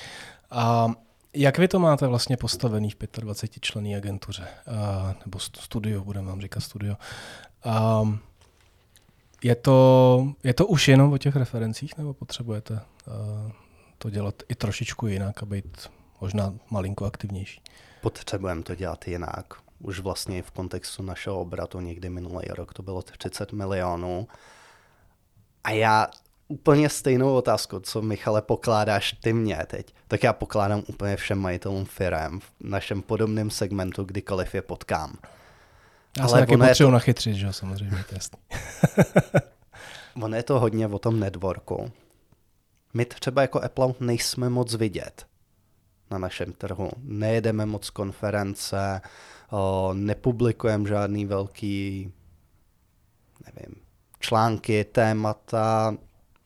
A 0.52 0.90
jak 1.34 1.58
vy 1.58 1.68
to 1.68 1.80
máte 1.80 2.08
vlastně 2.08 2.38
postavený 2.38 2.90
v 2.90 2.98
25 3.20 3.62
členné 3.62 3.96
agentuře? 3.96 4.48
A, 4.68 5.16
nebo 5.26 5.40
studio, 5.40 6.04
budeme 6.04 6.28
vám 6.28 6.42
říkat 6.42 6.60
studio. 6.60 6.96
A, 7.64 8.04
je 9.44 9.56
to, 9.56 10.34
je 10.44 10.54
to 10.54 10.68
už 10.68 10.88
jenom 10.88 11.14
o 11.14 11.18
těch 11.18 11.36
referencích, 11.36 11.98
nebo 11.98 12.14
potřebujete 12.14 12.82
to 13.98 14.10
dělat 14.10 14.36
i 14.50 14.56
trošičku 14.56 15.08
jinak 15.08 15.44
a 15.44 15.46
být 15.46 15.90
možná 16.22 16.54
malinko 16.70 17.06
aktivnější? 17.06 17.62
Potřebujeme 18.02 18.64
to 18.64 18.76
dělat 18.76 19.08
jinak 19.08 19.54
už 19.84 20.00
vlastně 20.00 20.44
v 20.44 20.52
kontextu 20.52 21.04
našeho 21.04 21.40
obratu 21.40 21.80
někdy 21.80 22.10
minulý 22.10 22.46
rok 22.48 22.74
to 22.74 22.84
bylo 22.84 23.02
30 23.02 23.54
milionů. 23.54 24.28
A 25.64 25.72
já 25.72 26.08
úplně 26.48 26.90
stejnou 26.90 27.36
otázku, 27.36 27.80
co 27.80 28.02
Michale 28.02 28.42
pokládáš 28.42 29.14
ty 29.14 29.34
mě 29.34 29.58
teď, 29.68 29.94
tak 30.08 30.24
já 30.24 30.34
pokládám 30.34 30.84
úplně 30.88 31.16
všem 31.16 31.40
majitelům 31.40 31.86
firm 31.86 32.40
v 32.40 32.52
našem 32.60 33.02
podobném 33.02 33.50
segmentu, 33.50 34.04
kdykoliv 34.04 34.56
je 34.56 34.62
potkám. 34.62 35.18
Já 36.18 36.24
Ale 36.24 36.30
se 36.30 36.40
taky 36.40 36.58
potřebuji 36.58 36.88
to... 36.88 36.94
nachytřit, 36.94 37.36
že 37.36 37.54
samozřejmě, 37.54 38.04
to 38.10 38.16
jasný. 38.16 38.40
ono 40.24 40.36
je 40.36 40.44
to 40.44 40.60
hodně 40.60 40.88
o 40.88 41.00
tom 41.00 41.20
networku. 41.20 41.92
My 42.94 43.06
třeba 43.06 43.42
jako 43.42 43.62
Apple 43.62 43.94
nejsme 44.00 44.50
moc 44.50 44.76
vidět 44.76 45.26
na 46.12 46.18
našem 46.18 46.54
trhu. 46.54 46.90
Nejedeme 47.04 47.66
moc 47.66 47.90
konference, 47.90 49.02
nepublikujeme 49.94 50.88
žádný 50.88 51.26
velký, 51.26 52.14
nevím, 53.46 53.76
články, 54.20 54.84
témata, 54.84 55.98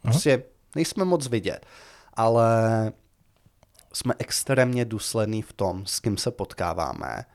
prostě 0.01 0.43
nejsme 0.75 1.05
moc 1.05 1.27
vidět, 1.27 1.65
ale 2.13 2.91
jsme 3.93 4.13
extrémně 4.19 4.85
důslední 4.85 5.41
v 5.41 5.53
tom, 5.53 5.85
s 5.85 5.99
kým 5.99 6.17
se 6.17 6.31
potkáváme. 6.31 7.25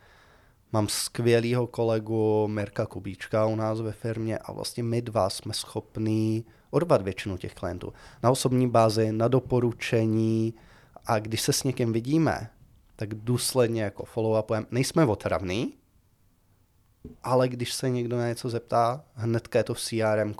Mám 0.72 0.88
skvělého 0.88 1.66
kolegu 1.66 2.48
Mirka 2.48 2.86
Kubíčka 2.86 3.46
u 3.46 3.56
nás 3.56 3.80
ve 3.80 3.92
firmě 3.92 4.38
a 4.38 4.52
vlastně 4.52 4.82
my 4.82 5.02
dva 5.02 5.30
jsme 5.30 5.54
schopní 5.54 6.44
odvat 6.70 7.02
většinu 7.02 7.36
těch 7.36 7.54
klientů. 7.54 7.92
Na 8.22 8.30
osobní 8.30 8.70
bázi, 8.70 9.12
na 9.12 9.28
doporučení 9.28 10.54
a 11.06 11.18
když 11.18 11.40
se 11.40 11.52
s 11.52 11.64
někým 11.64 11.92
vidíme, 11.92 12.50
tak 13.00 13.14
důsledně 13.14 13.82
jako 13.82 14.04
follow-upujeme. 14.04 14.66
Nejsme 14.70 15.04
otravný, 15.04 15.74
ale 17.22 17.48
když 17.48 17.72
se 17.72 17.90
někdo 17.90 18.16
na 18.16 18.28
něco 18.28 18.48
zeptá, 18.48 19.04
hnedka 19.14 19.58
je 19.58 19.64
to 19.64 19.74
v 19.74 19.80
CRM 19.80 20.34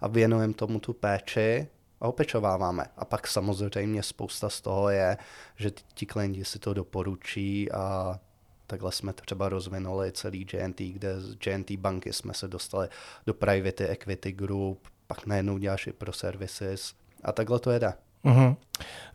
a 0.00 0.08
věnujeme 0.08 0.54
tomu 0.54 0.80
tu 0.80 0.92
péči 0.92 1.68
a 2.00 2.08
opečováváme. 2.08 2.86
A 2.96 3.04
pak 3.04 3.26
samozřejmě 3.26 4.02
spousta 4.02 4.50
z 4.50 4.60
toho 4.60 4.90
je, 4.90 5.16
že 5.56 5.70
ti 5.94 6.06
klienti 6.06 6.44
si 6.44 6.58
to 6.58 6.74
doporučí 6.74 7.72
a 7.72 8.20
takhle 8.66 8.92
jsme 8.92 9.12
třeba 9.12 9.48
rozvinuli 9.48 10.12
celý 10.12 10.44
GNT, 10.44 10.80
kde 10.80 11.20
z 11.20 11.34
GNT 11.34 11.70
banky 11.70 12.12
jsme 12.12 12.34
se 12.34 12.48
dostali 12.48 12.88
do 13.26 13.34
Private 13.34 13.88
Equity 13.88 14.32
Group, 14.32 14.88
pak 15.06 15.26
najednou 15.26 15.58
děláš 15.58 15.86
i 15.86 15.92
pro 15.92 16.12
services 16.12 16.94
a 17.22 17.32
takhle 17.32 17.58
to 17.58 17.70
jede. 17.70 17.92
Uh-huh. 18.24 18.56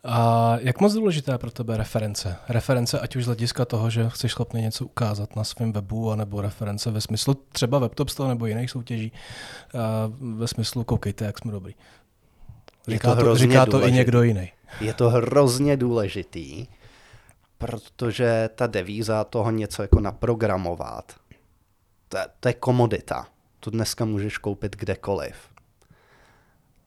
A 0.04 0.56
jak 0.60 0.80
moc 0.80 0.92
důležité 0.92 1.32
je 1.32 1.38
pro 1.38 1.50
tebe 1.50 1.76
reference? 1.76 2.36
Reference 2.48 3.00
ať 3.00 3.16
už 3.16 3.24
z 3.24 3.26
hlediska 3.26 3.64
toho, 3.64 3.90
že 3.90 4.08
chceš 4.08 4.32
schopný 4.32 4.62
něco 4.62 4.84
ukázat 4.84 5.36
na 5.36 5.44
svém 5.44 5.72
webu, 5.72 6.10
anebo 6.10 6.40
reference 6.40 6.90
ve 6.90 7.00
smyslu 7.00 7.34
třeba 7.34 7.78
WebTopsto 7.78 8.28
nebo 8.28 8.46
jiných 8.46 8.70
soutěží, 8.70 9.12
ve 10.36 10.48
smyslu 10.48 10.84
koukejte, 10.84 11.24
jak 11.24 11.38
jsme 11.38 11.52
dobrý. 11.52 11.74
Říká 12.88 13.14
to, 13.14 13.24
to, 13.24 13.36
říká 13.36 13.66
to 13.66 13.86
i 13.86 13.92
někdo 13.92 14.22
jiný. 14.22 14.52
Je 14.80 14.94
to 14.94 15.10
hrozně 15.10 15.76
důležitý, 15.76 16.66
protože 17.58 18.50
ta 18.54 18.66
devíza 18.66 19.24
toho 19.24 19.50
něco 19.50 19.82
jako 19.82 20.00
naprogramovat, 20.00 21.12
to, 22.08 22.18
to 22.40 22.48
je 22.48 22.52
komodita. 22.52 23.26
Tu 23.60 23.70
dneska 23.70 24.04
můžeš 24.04 24.38
koupit 24.38 24.76
kdekoliv 24.76 25.34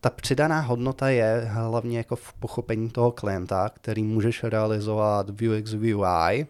ta 0.03 0.09
přidaná 0.09 0.59
hodnota 0.59 1.09
je 1.09 1.47
hlavně 1.49 1.97
jako 1.97 2.15
v 2.15 2.33
pochopení 2.33 2.89
toho 2.89 3.11
klienta, 3.11 3.69
který 3.69 4.03
můžeš 4.03 4.43
realizovat 4.43 5.29
v 5.29 5.49
UX, 5.49 5.73
UI, 5.73 6.47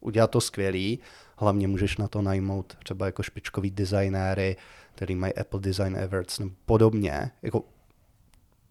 udělat 0.00 0.30
to 0.30 0.40
skvělý, 0.40 0.98
Hlavně 1.38 1.68
můžeš 1.68 1.96
na 1.96 2.08
to 2.08 2.22
najmout 2.22 2.76
třeba 2.84 3.06
jako 3.06 3.22
špičkový 3.22 3.70
designéry, 3.70 4.56
který 4.94 5.14
mají 5.14 5.34
Apple 5.34 5.60
Design 5.60 5.98
Awards 5.98 6.38
nebo 6.38 6.50
podobně, 6.66 7.30
jako 7.42 7.64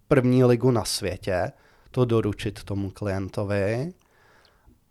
první 0.08 0.44
ligu 0.44 0.72
na 0.72 0.86
světě, 0.86 1.52
to 1.92 2.06
doručit 2.06 2.64
tomu 2.64 2.92
klientovi. 2.92 3.94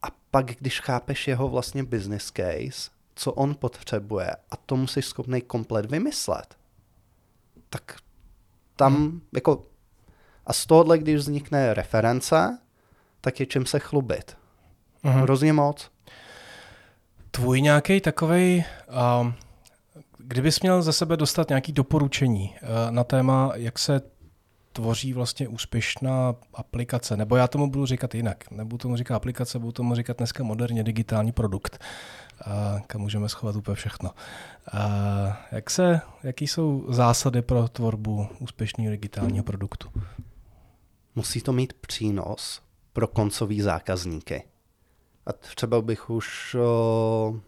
A 0.02 0.06
pak, 0.30 0.46
když 0.46 0.80
chápeš 0.80 1.28
jeho 1.28 1.48
vlastně 1.48 1.84
business 1.84 2.32
case, 2.32 2.90
co 3.14 3.32
on 3.32 3.54
potřebuje 3.54 4.30
a 4.50 4.56
to 4.56 4.76
musíš 4.76 5.06
schopný 5.06 5.40
komplet 5.40 5.90
vymyslet, 5.90 6.56
tak 7.70 8.03
tam 8.76 8.94
hmm. 8.94 9.20
jako 9.34 9.62
a 10.46 10.52
z 10.52 10.66
tohohle, 10.66 10.98
když 10.98 11.16
vznikne 11.16 11.74
reference, 11.74 12.58
tak 13.20 13.40
je 13.40 13.46
čím 13.46 13.66
se 13.66 13.78
chlubit. 13.78 14.36
Hmm. 15.02 15.14
Hrozně 15.14 15.52
moc. 15.52 15.90
Tvůj 17.30 17.60
nějaký 17.60 18.00
takový, 18.00 18.64
uh, 19.20 19.32
kdybys 20.18 20.60
měl 20.60 20.82
za 20.82 20.92
sebe 20.92 21.16
dostat 21.16 21.48
nějaký 21.48 21.72
doporučení 21.72 22.54
uh, 22.62 22.68
na 22.90 23.04
téma, 23.04 23.52
jak 23.54 23.78
se 23.78 24.00
tvoří 24.74 25.12
vlastně 25.12 25.48
úspěšná 25.48 26.34
aplikace, 26.54 27.16
nebo 27.16 27.36
já 27.36 27.48
tomu 27.48 27.70
budu 27.70 27.86
říkat 27.86 28.14
jinak. 28.14 28.50
Nebudu 28.50 28.78
tomu 28.78 28.96
říkat 28.96 29.16
aplikace, 29.16 29.58
budu 29.58 29.72
tomu 29.72 29.94
říkat 29.94 30.16
dneska 30.18 30.44
moderně 30.44 30.82
digitální 30.84 31.32
produkt, 31.32 31.78
kam 32.86 33.00
můžeme 33.00 33.28
schovat 33.28 33.56
úplně 33.56 33.74
všechno. 33.74 34.10
Jak 35.52 35.70
se, 35.70 36.00
jaký 36.22 36.46
jsou 36.46 36.86
zásady 36.88 37.42
pro 37.42 37.68
tvorbu 37.68 38.28
úspěšného 38.38 38.90
digitálního 38.90 39.44
produktu? 39.44 39.88
Musí 41.14 41.40
to 41.40 41.52
mít 41.52 41.72
přínos 41.72 42.62
pro 42.92 43.06
koncový 43.06 43.60
zákazníky. 43.60 44.44
A 45.26 45.32
třeba 45.32 45.80
bych 45.82 46.10
už... 46.10 46.54
O... 46.54 47.40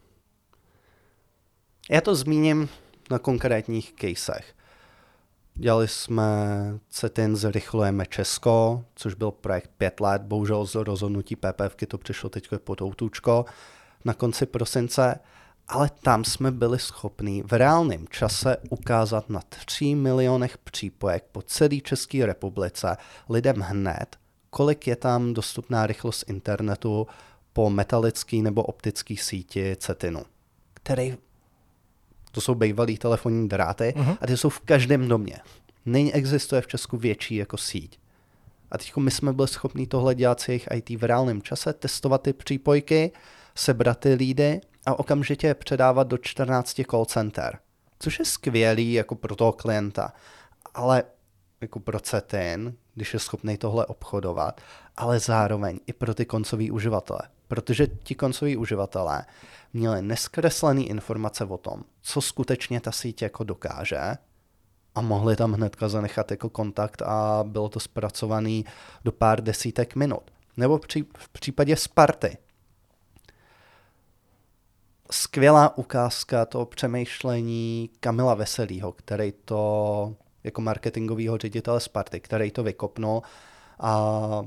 Já 1.90 2.00
to 2.00 2.14
zmíním 2.14 2.68
na 3.10 3.18
konkrétních 3.18 3.94
casech. 4.00 4.55
Dělali 5.58 5.88
jsme 5.88 6.24
CETIN 6.88 7.36
Zrychlujeme 7.36 8.06
Česko, 8.06 8.84
což 8.94 9.14
byl 9.14 9.30
projekt 9.30 9.70
pět 9.78 10.00
let, 10.00 10.22
bohužel 10.22 10.66
z 10.66 10.74
rozhodnutí 10.74 11.36
PPFky 11.36 11.86
to 11.86 11.98
přišlo 11.98 12.28
teď 12.28 12.48
pod 12.64 12.82
outučko 12.82 13.44
na 14.04 14.14
konci 14.14 14.46
prosince, 14.46 15.18
ale 15.68 15.90
tam 16.02 16.24
jsme 16.24 16.50
byli 16.50 16.78
schopni 16.78 17.42
v 17.42 17.52
reálném 17.52 18.08
čase 18.08 18.56
ukázat 18.70 19.30
na 19.30 19.40
3 19.48 19.94
milionech 19.94 20.58
přípojek 20.58 21.24
po 21.32 21.42
celé 21.42 21.76
České 21.80 22.26
republice 22.26 22.96
lidem 23.28 23.56
hned, 23.56 24.16
kolik 24.50 24.86
je 24.86 24.96
tam 24.96 25.34
dostupná 25.34 25.86
rychlost 25.86 26.24
internetu 26.28 27.06
po 27.52 27.70
metalický 27.70 28.42
nebo 28.42 28.62
optický 28.62 29.16
síti 29.16 29.76
CETINu, 29.76 30.22
který 30.74 31.16
to 32.36 32.40
jsou 32.40 32.54
bývalý 32.54 32.98
telefonní 32.98 33.48
dráty 33.48 33.94
uh-huh. 33.96 34.18
a 34.20 34.26
ty 34.26 34.36
jsou 34.36 34.48
v 34.48 34.60
každém 34.60 35.08
domě. 35.08 35.36
Není 35.86 36.14
existuje 36.14 36.60
v 36.60 36.66
Česku 36.66 36.96
větší 36.96 37.36
jako 37.36 37.56
síť. 37.56 37.98
A 38.70 38.78
teď 38.78 38.96
my 38.96 39.10
jsme 39.10 39.32
byli 39.32 39.48
schopni 39.48 39.86
tohle 39.86 40.14
dělat 40.14 40.40
s 40.40 40.48
jejich 40.48 40.68
IT 40.74 40.90
v 40.90 41.04
reálném 41.04 41.42
čase, 41.42 41.72
testovat 41.72 42.22
ty 42.22 42.32
přípojky, 42.32 43.12
sebrat 43.54 43.98
ty 43.98 44.14
lídy 44.14 44.60
a 44.86 44.98
okamžitě 44.98 45.46
je 45.46 45.54
předávat 45.54 46.08
do 46.08 46.18
14 46.18 46.80
call 46.90 47.04
center. 47.04 47.58
Což 47.98 48.18
je 48.18 48.24
skvělý 48.24 48.92
jako 48.92 49.14
pro 49.14 49.36
toho 49.36 49.52
klienta, 49.52 50.12
ale 50.74 51.02
jako 51.60 51.80
pro 51.80 52.00
CETIN, 52.00 52.74
když 52.94 53.12
je 53.12 53.18
schopný 53.20 53.56
tohle 53.56 53.86
obchodovat, 53.86 54.60
ale 54.96 55.20
zároveň 55.20 55.80
i 55.86 55.92
pro 55.92 56.14
ty 56.14 56.26
koncový 56.26 56.70
uživatele. 56.70 57.20
Protože 57.48 57.86
ti 57.86 58.14
koncoví 58.14 58.56
uživatelé 58.56 59.24
měli 59.72 60.02
neskreslené 60.02 60.82
informace 60.82 61.44
o 61.44 61.58
tom, 61.58 61.82
co 62.02 62.20
skutečně 62.20 62.80
ta 62.80 62.92
síť 62.92 63.22
jako 63.22 63.44
dokáže 63.44 64.00
a 64.94 65.00
mohli 65.00 65.36
tam 65.36 65.52
hnedka 65.52 65.88
zanechat 65.88 66.30
jako 66.30 66.48
kontakt 66.48 67.02
a 67.02 67.44
bylo 67.46 67.68
to 67.68 67.80
zpracované 67.80 68.62
do 69.04 69.12
pár 69.12 69.40
desítek 69.40 69.94
minut. 69.96 70.30
Nebo 70.56 70.80
v 71.18 71.28
případě 71.28 71.76
Sparty. 71.76 72.38
Skvělá 75.10 75.78
ukázka 75.78 76.44
toho 76.44 76.66
přemýšlení 76.66 77.90
Kamila 78.00 78.34
Veselýho, 78.34 78.92
který 78.92 79.32
to 79.44 80.14
jako 80.44 80.60
marketingového 80.60 81.38
ředitele 81.38 81.80
Sparty, 81.80 82.20
který 82.20 82.50
to 82.50 82.62
vykopnul 82.62 83.22
a 83.80 84.42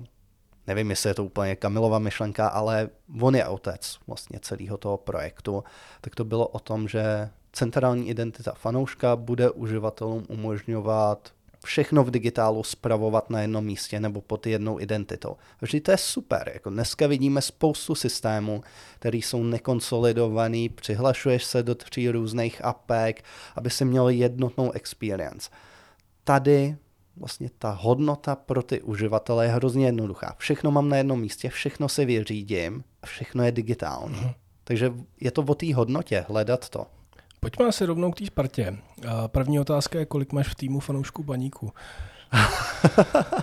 nevím, 0.69 0.89
jestli 0.89 1.09
je 1.09 1.13
to 1.13 1.25
úplně 1.25 1.55
Kamilova 1.55 1.99
myšlenka, 1.99 2.47
ale 2.47 2.89
on 3.21 3.35
je 3.35 3.47
otec 3.47 3.97
vlastně 4.07 4.39
celého 4.41 4.77
toho 4.77 4.97
projektu, 4.97 5.63
tak 6.01 6.15
to 6.15 6.25
bylo 6.25 6.47
o 6.47 6.59
tom, 6.59 6.87
že 6.87 7.29
centrální 7.53 8.09
identita 8.09 8.51
fanouška 8.51 9.15
bude 9.15 9.49
uživatelům 9.49 10.25
umožňovat 10.29 11.31
všechno 11.65 12.03
v 12.03 12.11
digitálu 12.11 12.63
spravovat 12.63 13.29
na 13.29 13.41
jednom 13.41 13.65
místě 13.65 13.99
nebo 13.99 14.21
pod 14.21 14.47
jednou 14.47 14.79
identitou. 14.79 15.37
Vždy 15.61 15.81
to 15.81 15.91
je 15.91 15.97
super. 15.97 16.51
Jako 16.53 16.69
dneska 16.69 17.07
vidíme 17.07 17.41
spoustu 17.41 17.95
systémů, 17.95 18.63
které 18.99 19.17
jsou 19.17 19.43
nekonsolidovaný, 19.43 20.69
přihlašuješ 20.69 21.43
se 21.43 21.63
do 21.63 21.75
tří 21.75 22.09
různých 22.09 22.65
apek, 22.65 23.23
aby 23.55 23.69
si 23.69 23.85
měl 23.85 24.09
jednotnou 24.09 24.71
experience. 24.71 25.49
Tady 26.23 26.77
vlastně 27.19 27.49
ta 27.57 27.71
hodnota 27.71 28.35
pro 28.35 28.63
ty 28.63 28.81
uživatele 28.81 29.45
je 29.45 29.51
hrozně 29.51 29.85
jednoduchá. 29.85 30.35
Všechno 30.37 30.71
mám 30.71 30.89
na 30.89 30.97
jednom 30.97 31.21
místě, 31.21 31.49
všechno 31.49 31.89
si 31.89 32.05
vyřídím 32.05 32.83
a 33.03 33.05
všechno 33.05 33.43
je 33.43 33.51
digitální. 33.51 34.21
Mm. 34.21 34.31
Takže 34.63 34.93
je 35.21 35.31
to 35.31 35.41
o 35.41 35.55
té 35.55 35.75
hodnotě, 35.75 36.25
hledat 36.27 36.69
to. 36.69 36.85
Pojďme 37.39 37.65
asi 37.65 37.85
rovnou 37.85 38.11
k 38.11 38.17
té 38.19 38.25
Spartě. 38.25 38.77
První 39.27 39.59
otázka 39.59 39.99
je, 39.99 40.05
kolik 40.05 40.33
máš 40.33 40.47
v 40.47 40.55
týmu 40.55 40.79
fanoušků 40.79 41.23
baníku? 41.23 41.73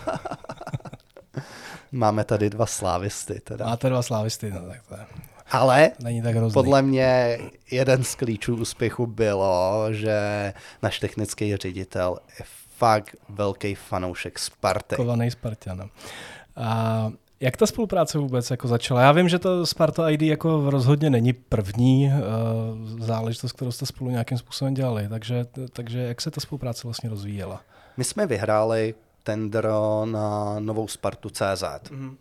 Máme 1.92 2.24
tady 2.24 2.50
dva 2.50 2.66
slávisty. 2.66 3.40
Teda. 3.40 3.66
Máte 3.66 3.88
dva 3.88 4.02
slávisty, 4.02 4.50
no 4.50 4.66
tak 4.66 4.82
to 4.88 4.94
je. 4.94 5.06
Ale 5.50 5.90
Není 6.02 6.22
tak 6.22 6.36
podle 6.52 6.82
mě 6.82 7.38
jeden 7.70 8.04
z 8.04 8.14
klíčů 8.14 8.56
úspěchu 8.56 9.06
bylo, 9.06 9.86
že 9.90 10.52
náš 10.82 10.98
technický 10.98 11.56
ředitel 11.56 12.18
je 12.38 12.44
fakt 12.76 13.16
velký 13.28 13.74
fanoušek 13.74 14.38
Sparty. 14.38 14.96
Kovaný 14.96 15.30
Spartan. 15.30 15.90
A 16.56 17.10
jak 17.40 17.56
ta 17.56 17.66
spolupráce 17.66 18.18
vůbec 18.18 18.50
jako 18.50 18.68
začala? 18.68 19.02
Já 19.02 19.12
vím, 19.12 19.28
že 19.28 19.38
to 19.38 19.66
Sparta 19.66 20.10
ID 20.10 20.22
jako 20.22 20.70
rozhodně 20.70 21.10
není 21.10 21.32
první 21.32 22.08
uh, 22.08 23.00
záležitost, 23.00 23.52
kterou 23.52 23.72
jste 23.72 23.86
spolu 23.86 24.10
nějakým 24.10 24.38
způsobem 24.38 24.74
dělali, 24.74 25.08
takže, 25.08 25.46
takže 25.72 25.98
jak 25.98 26.20
se 26.20 26.30
ta 26.30 26.40
spolupráce 26.40 26.82
vlastně 26.84 27.10
rozvíjela? 27.10 27.60
My 27.96 28.04
jsme 28.04 28.26
vyhráli 28.26 28.94
tender 29.22 29.68
na 30.04 30.56
novou 30.60 30.88
Spartu 30.88 31.30
CZ. 31.30 31.62
Mm-hmm. 31.62 32.16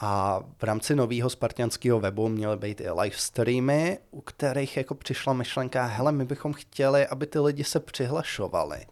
A 0.00 0.40
v 0.58 0.62
rámci 0.62 0.96
nového 0.96 1.30
spartianského 1.30 2.00
webu 2.00 2.28
měly 2.28 2.56
být 2.56 2.80
i 2.80 2.90
live 2.90 3.16
streamy, 3.16 3.98
u 4.10 4.20
kterých 4.20 4.76
jako 4.76 4.94
přišla 4.94 5.32
myšlenka, 5.32 5.84
hele, 5.84 6.12
my 6.12 6.24
bychom 6.24 6.52
chtěli, 6.52 7.06
aby 7.06 7.26
ty 7.26 7.38
lidi 7.38 7.64
se 7.64 7.80
přihlašovali. 7.80 8.86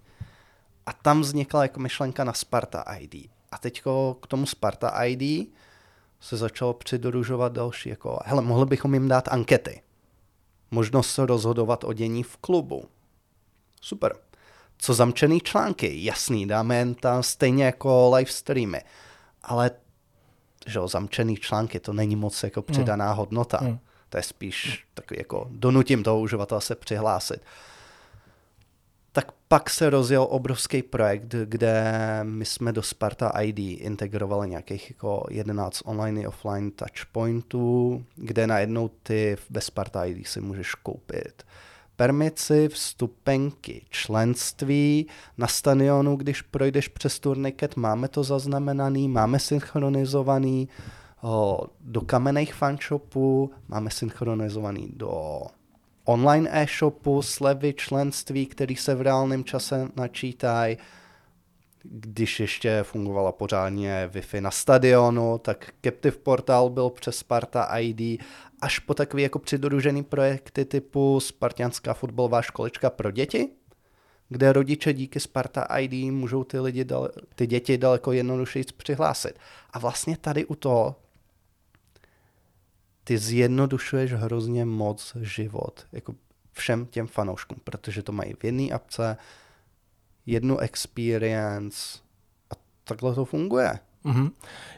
A 0.87 0.93
tam 0.93 1.21
vznikla 1.21 1.63
jako 1.63 1.81
myšlenka 1.81 2.25
na 2.25 2.33
Sparta 2.33 2.85
ID. 2.99 3.31
A 3.53 3.59
teď 3.59 3.83
k 4.21 4.27
tomu 4.27 4.47
Sparta 4.47 5.05
ID 5.05 5.49
se 6.21 6.37
začalo 6.37 6.75
přidružovat 6.75 7.53
další, 7.53 7.89
jako, 7.89 8.19
hele, 8.25 8.43
mohli 8.43 8.67
bychom 8.67 8.95
jim 8.95 9.09
dát 9.09 9.29
ankety. 9.29 9.83
Možnost 10.71 11.11
se 11.11 11.27
rozhodovat 11.27 11.85
o 11.85 11.93
dění 11.93 12.23
v 12.23 12.37
klubu. 12.37 12.85
Super. 13.81 14.17
Co 14.79 14.95
zamčený 14.95 15.41
články? 15.41 16.05
Jasný, 16.05 16.47
dáme 16.47 16.77
jen 16.77 16.95
tam 16.95 17.23
stejně 17.23 17.65
jako 17.65 18.11
live 18.17 18.31
streamy. 18.31 18.81
Ale 19.43 19.71
že 20.67 20.81
o 20.81 20.89
zamčený 20.89 21.37
články, 21.37 21.81
to 21.81 21.93
není 21.93 22.17
moc 22.17 22.43
jako 22.43 22.63
přidaná 22.63 23.11
mm. 23.11 23.17
hodnota. 23.17 23.59
Mm. 23.63 23.79
To 24.09 24.17
je 24.17 24.23
spíš 24.23 24.87
takový 24.95 25.19
jako 25.19 25.47
donutím 25.51 26.03
toho 26.03 26.21
uživatele 26.21 26.61
se 26.61 26.75
přihlásit 26.75 27.43
tak 29.17 29.33
pak 29.49 29.71
se 29.71 29.91
rozjel 29.91 30.27
obrovský 30.31 30.83
projekt, 30.83 31.35
kde 31.45 31.85
my 32.23 32.45
jsme 32.45 32.73
do 32.73 32.83
Sparta 32.83 33.33
ID 33.43 33.59
integrovali 33.59 34.49
nějakých 34.49 34.91
jako 34.91 35.27
11 35.31 35.83
online 35.85 36.21
i 36.21 36.27
offline 36.27 36.71
touchpointů, 36.71 38.05
kde 38.17 38.47
najednou 38.47 38.89
ty 38.89 39.37
ve 39.51 39.61
Sparta 39.61 40.05
ID 40.05 40.27
si 40.27 40.41
můžeš 40.41 40.75
koupit 40.75 41.43
permici, 41.97 42.69
vstupenky, 42.69 43.83
členství 43.91 45.07
na 45.39 45.47
stadionu, 45.47 46.17
když 46.17 46.43
projdeš 46.43 46.89
přes 46.89 47.19
turniket, 47.19 47.77
máme 47.77 48.09
to 48.09 48.23
zaznamenaný, 48.23 49.09
máme 49.09 49.39
synchronizovaný 49.39 50.69
do 51.81 52.01
kamenných 52.01 52.55
fanshopů, 52.55 53.51
máme 53.69 53.91
synchronizovaný 53.91 54.89
do 54.97 55.43
online 56.07 56.49
e-shopu, 56.53 57.23
slevy, 57.23 57.75
členství, 57.75 58.47
který 58.47 58.77
se 58.77 58.95
v 58.95 59.01
reálném 59.01 59.45
čase 59.45 59.89
načítají. 59.97 60.77
Když 61.83 62.41
ještě 62.41 62.83
fungovala 62.83 63.33
pořádně 63.33 64.11
Wi-Fi 64.13 64.41
na 64.41 64.51
stadionu, 64.51 65.39
tak 65.39 65.71
Captive 65.85 66.17
Portal 66.17 66.71
byl 66.71 66.91
přes 66.91 67.17
Sparta 67.17 67.79
ID 67.79 68.23
až 68.61 68.79
po 68.79 68.95
takové 68.95 69.23
jako 69.23 69.39
přidružený 69.39 70.03
projekty 70.03 70.65
typu 70.65 71.21
Spartianská 71.21 71.95
fotbalová 71.95 72.43
školička 72.43 72.91
pro 72.91 73.11
děti, 73.11 73.49
kde 74.29 74.53
rodiče 74.53 74.93
díky 74.93 75.21
Sparta 75.21 75.63
ID 75.79 76.13
můžou 76.13 76.45
ty, 76.45 76.61
lidi 76.61 76.85
dal, 76.85 77.09
ty 77.35 77.47
děti 77.47 77.79
daleko 77.79 78.13
jednodušeji 78.13 78.65
přihlásit. 78.77 79.39
A 79.71 79.79
vlastně 79.79 80.17
tady 80.17 80.45
u 80.45 80.55
toho 80.55 80.95
ty 83.07 83.19
zjednodušuješ 83.19 84.13
hrozně 84.13 84.65
moc 84.65 85.17
život 85.21 85.87
jako 85.93 86.15
všem 86.53 86.87
těm 86.87 87.07
fanouškům, 87.07 87.59
protože 87.65 88.03
to 88.03 88.13
mají 88.13 88.35
v 88.39 88.45
jedné 88.45 88.71
apce, 88.75 89.17
jednu 90.27 90.59
experience 90.59 91.99
a 92.51 92.55
takhle 92.85 93.15
to 93.15 93.25
funguje. 93.25 93.79
Mm-hmm. 94.05 94.31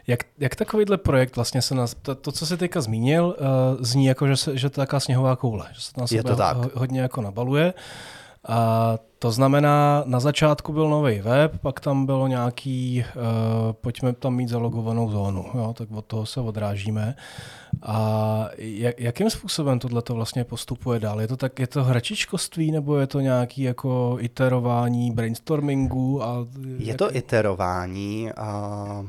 Jak, 0.07 0.19
jak 0.37 0.55
takovýhle 0.55 0.97
projekt 0.97 1.35
vlastně 1.35 1.61
se 1.61 1.75
nás, 1.75 1.95
to, 2.01 2.15
to 2.15 2.31
co 2.31 2.45
jsi 2.45 2.57
teďka 2.57 2.81
zmínil, 2.81 3.25
uh, 3.25 3.83
zní 3.83 4.05
jako, 4.05 4.27
že, 4.27 4.37
se, 4.37 4.57
že 4.57 4.69
to 4.69 4.81
je 4.81 4.85
taková 4.85 4.99
sněhová 4.99 5.35
koule, 5.35 5.69
že 5.73 5.81
se 5.81 5.93
to 5.93 6.01
na 6.01 6.07
sebe 6.07 6.33
ho, 6.53 6.71
hodně 6.73 7.01
jako 7.01 7.21
nabaluje. 7.21 7.73
A 8.47 8.97
to 9.19 9.31
znamená, 9.31 10.03
na 10.05 10.19
začátku 10.19 10.73
byl 10.73 10.89
nový 10.89 11.19
web, 11.19 11.61
pak 11.61 11.79
tam 11.79 12.05
bylo 12.05 12.27
nějaký, 12.27 13.05
uh, 13.15 13.23
pojďme 13.73 14.13
tam 14.13 14.35
mít 14.35 14.49
zalogovanou 14.49 15.11
zónu, 15.11 15.45
jo, 15.53 15.73
tak 15.77 15.91
od 15.91 16.05
toho 16.05 16.25
se 16.25 16.39
odrážíme. 16.39 17.15
A 17.83 18.49
jak, 18.57 18.99
jakým 18.99 19.29
způsobem 19.29 19.79
tohle 19.79 20.01
to 20.01 20.15
vlastně 20.15 20.43
postupuje 20.43 20.99
dál? 20.99 21.21
Je 21.21 21.27
to 21.27 21.37
tak, 21.37 21.59
je 21.59 21.67
to 21.67 21.83
hračičkoství, 21.83 22.71
nebo 22.71 22.97
je 22.97 23.07
to 23.07 23.19
nějaký 23.19 23.61
jako 23.61 24.17
iterování 24.19 25.11
brainstormingu? 25.11 26.23
A 26.23 26.47
je 26.77 26.87
jak... 26.87 26.97
to 26.97 27.15
iterování 27.15 28.31
a 28.31 29.05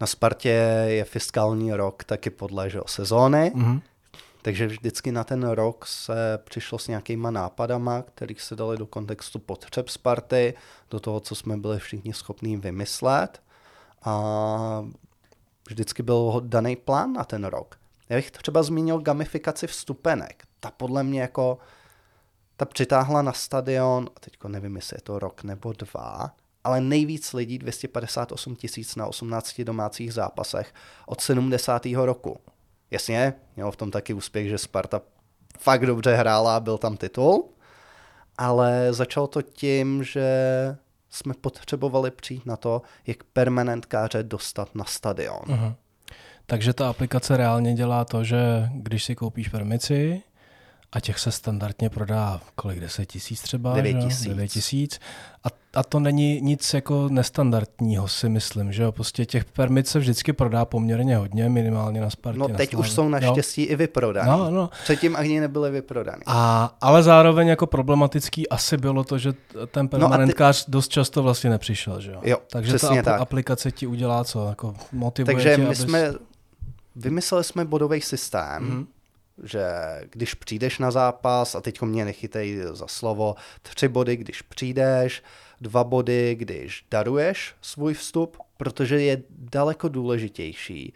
na 0.00 0.06
Spartě 0.06 0.48
je 0.86 1.04
fiskální 1.04 1.72
rok 1.72 2.04
taky 2.04 2.30
podle 2.30 2.70
že, 2.70 2.80
sezóny. 2.86 3.52
Mm-hmm. 3.54 3.80
Takže 4.42 4.66
vždycky 4.66 5.12
na 5.12 5.24
ten 5.24 5.48
rok 5.48 5.86
se 5.86 6.38
přišlo 6.44 6.78
s 6.78 6.88
nějakýma 6.88 7.30
nápadama, 7.30 8.02
kterých 8.02 8.42
se 8.42 8.56
dali 8.56 8.78
do 8.78 8.86
kontextu 8.86 9.38
potřeb 9.38 9.88
Sparty, 9.88 10.54
do 10.90 11.00
toho, 11.00 11.20
co 11.20 11.34
jsme 11.34 11.56
byli 11.56 11.78
všichni 11.78 12.12
schopní 12.12 12.56
vymyslet. 12.56 13.42
A 14.02 14.84
vždycky 15.68 16.02
byl 16.02 16.42
daný 16.44 16.76
plán 16.76 17.12
na 17.12 17.24
ten 17.24 17.44
rok. 17.44 17.78
Já 18.08 18.16
bych 18.16 18.30
třeba 18.30 18.62
zmínil 18.62 18.98
gamifikaci 18.98 19.66
vstupenek. 19.66 20.44
Ta 20.60 20.70
podle 20.70 21.02
mě 21.02 21.20
jako, 21.20 21.58
ta 22.56 22.64
přitáhla 22.64 23.22
na 23.22 23.32
stadion, 23.32 24.08
teďko 24.20 24.48
nevím, 24.48 24.76
jestli 24.76 24.96
je 24.96 25.02
to 25.02 25.18
rok 25.18 25.44
nebo 25.44 25.72
dva, 25.72 26.34
ale 26.64 26.80
nejvíc 26.80 27.32
lidí, 27.32 27.58
258 27.58 28.56
tisíc 28.56 28.96
na 28.96 29.06
18 29.06 29.60
domácích 29.60 30.12
zápasech 30.12 30.74
od 31.06 31.20
70. 31.20 31.86
roku. 31.94 32.38
Jasně, 32.92 33.34
mělo 33.56 33.72
v 33.72 33.76
tom 33.76 33.90
taky 33.90 34.14
úspěch, 34.14 34.48
že 34.48 34.58
Sparta 34.58 35.00
fakt 35.58 35.86
dobře 35.86 36.14
hrála 36.14 36.56
a 36.56 36.60
byl 36.60 36.78
tam 36.78 36.96
titul, 36.96 37.44
ale 38.38 38.88
začalo 38.90 39.26
to 39.26 39.42
tím, 39.42 40.04
že 40.04 40.26
jsme 41.10 41.34
potřebovali 41.34 42.10
přijít 42.10 42.46
na 42.46 42.56
to, 42.56 42.82
jak 43.06 43.24
permanentkáře 43.24 44.22
dostat 44.22 44.74
na 44.74 44.84
stadion. 44.84 45.42
Uh-huh. 45.46 45.74
Takže 46.46 46.72
ta 46.72 46.90
aplikace 46.90 47.36
reálně 47.36 47.74
dělá 47.74 48.04
to, 48.04 48.24
že 48.24 48.68
když 48.72 49.04
si 49.04 49.14
koupíš 49.14 49.48
permici, 49.48 50.22
a 50.92 51.00
těch 51.00 51.18
se 51.18 51.32
standardně 51.32 51.90
prodá 51.90 52.40
kolik, 52.54 52.80
10 52.80 53.06
tisíc 53.06 53.42
třeba? 53.42 53.74
9 53.74 54.04
tisíc. 54.04 54.28
9 54.28 54.48
tisíc. 54.48 55.00
A, 55.44 55.48
a 55.74 55.82
to 55.82 56.00
není 56.00 56.40
nic 56.40 56.74
jako 56.74 57.08
nestandardního, 57.08 58.08
si 58.08 58.28
myslím, 58.28 58.72
že 58.72 58.82
jo? 58.82 58.92
Prostě 58.92 59.26
těch 59.26 59.44
permit 59.44 59.88
se 59.88 59.98
vždycky 59.98 60.32
prodá 60.32 60.64
poměrně 60.64 61.16
hodně, 61.16 61.48
minimálně 61.48 62.00
na 62.00 62.10
Spartě. 62.10 62.38
No 62.38 62.48
teď 62.48 62.72
na 62.72 62.78
už 62.78 62.90
jsou 62.90 63.08
naštěstí 63.08 63.62
i 63.62 63.76
vyprodané. 63.76 64.30
No, 64.30 64.50
no. 64.50 64.70
Předtím 64.82 65.16
ani 65.16 65.40
nebyly 65.40 65.70
vyprodány. 65.70 66.22
A, 66.26 66.76
ale 66.80 67.02
zároveň 67.02 67.48
jako 67.48 67.66
problematický 67.66 68.48
asi 68.48 68.76
bylo 68.76 69.04
to, 69.04 69.18
že 69.18 69.32
ten 69.66 69.88
permanentkář 69.88 70.60
no 70.60 70.64
ty... 70.64 70.70
dost 70.70 70.88
často 70.88 71.22
vlastně 71.22 71.50
nepřišel, 71.50 72.00
že 72.00 72.12
jo? 72.12 72.20
jo 72.24 72.38
Takže 72.50 72.78
ta 72.78 73.02
tak. 73.02 73.20
aplikace 73.20 73.70
ti 73.70 73.86
udělá 73.86 74.24
co? 74.24 74.48
Jako 74.48 74.74
motivuje 74.92 75.34
Takže 75.34 75.50
tě, 75.50 75.56
my 75.56 75.66
abys... 75.66 75.78
jsme, 75.78 76.12
vymysleli 76.96 77.44
jsme 77.44 77.64
bodový 77.64 78.00
systém, 78.00 78.62
mm-hmm 78.62 78.86
že 79.42 79.64
když 80.10 80.34
přijdeš 80.34 80.78
na 80.78 80.90
zápas, 80.90 81.54
a 81.54 81.60
teď 81.60 81.82
mě 81.82 82.04
nechytej 82.04 82.62
za 82.72 82.86
slovo, 82.86 83.34
tři 83.62 83.88
body, 83.88 84.16
když 84.16 84.42
přijdeš, 84.42 85.22
dva 85.60 85.84
body, 85.84 86.34
když 86.34 86.86
daruješ 86.90 87.54
svůj 87.62 87.94
vstup, 87.94 88.36
protože 88.56 89.02
je 89.02 89.22
daleko 89.30 89.88
důležitější 89.88 90.94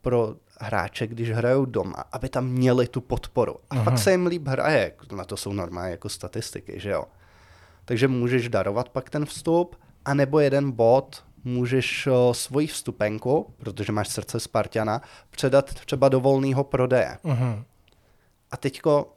pro 0.00 0.34
hráče, 0.60 1.06
když 1.06 1.30
hrajou 1.30 1.64
doma, 1.64 2.04
aby 2.12 2.28
tam 2.28 2.46
měli 2.46 2.88
tu 2.88 3.00
podporu. 3.00 3.56
A 3.70 3.74
Aha. 3.74 3.84
fakt 3.84 3.98
se 3.98 4.10
jim 4.10 4.26
líp 4.26 4.48
hraje, 4.48 4.92
na 5.12 5.24
to 5.24 5.36
jsou 5.36 5.52
normálně 5.52 5.90
jako 5.90 6.08
statistiky, 6.08 6.80
že 6.80 6.90
jo. 6.90 7.04
Takže 7.84 8.08
můžeš 8.08 8.48
darovat 8.48 8.88
pak 8.88 9.10
ten 9.10 9.26
vstup, 9.26 9.76
anebo 10.04 10.40
jeden 10.40 10.70
bod 10.70 11.24
můžeš 11.44 12.08
svoji 12.32 12.66
vstupenku, 12.66 13.54
protože 13.56 13.92
máš 13.92 14.08
srdce 14.08 14.40
Spartiana, 14.40 15.02
předat 15.30 15.74
třeba 15.74 16.08
do 16.08 16.20
volného 16.20 16.64
prodeje. 16.64 17.18
Uh-huh. 17.24 17.64
A 18.50 18.56
teďko 18.56 19.12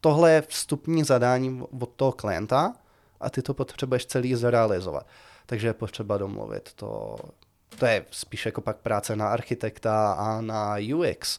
tohle 0.00 0.32
je 0.32 0.42
vstupní 0.42 1.04
zadání 1.04 1.62
od 1.80 1.90
toho 1.90 2.12
klienta 2.12 2.74
a 3.20 3.30
ty 3.30 3.42
to 3.42 3.54
potřebuješ 3.54 4.06
celý 4.06 4.34
zrealizovat. 4.34 5.06
Takže 5.46 5.66
je 5.66 5.72
potřeba 5.72 6.18
domluvit 6.18 6.72
to. 6.72 7.16
To 7.78 7.86
je 7.86 8.04
spíš 8.10 8.46
jako 8.46 8.60
pak 8.60 8.76
práce 8.76 9.16
na 9.16 9.28
architekta 9.28 10.12
a 10.12 10.40
na 10.40 10.76
UX, 10.94 11.38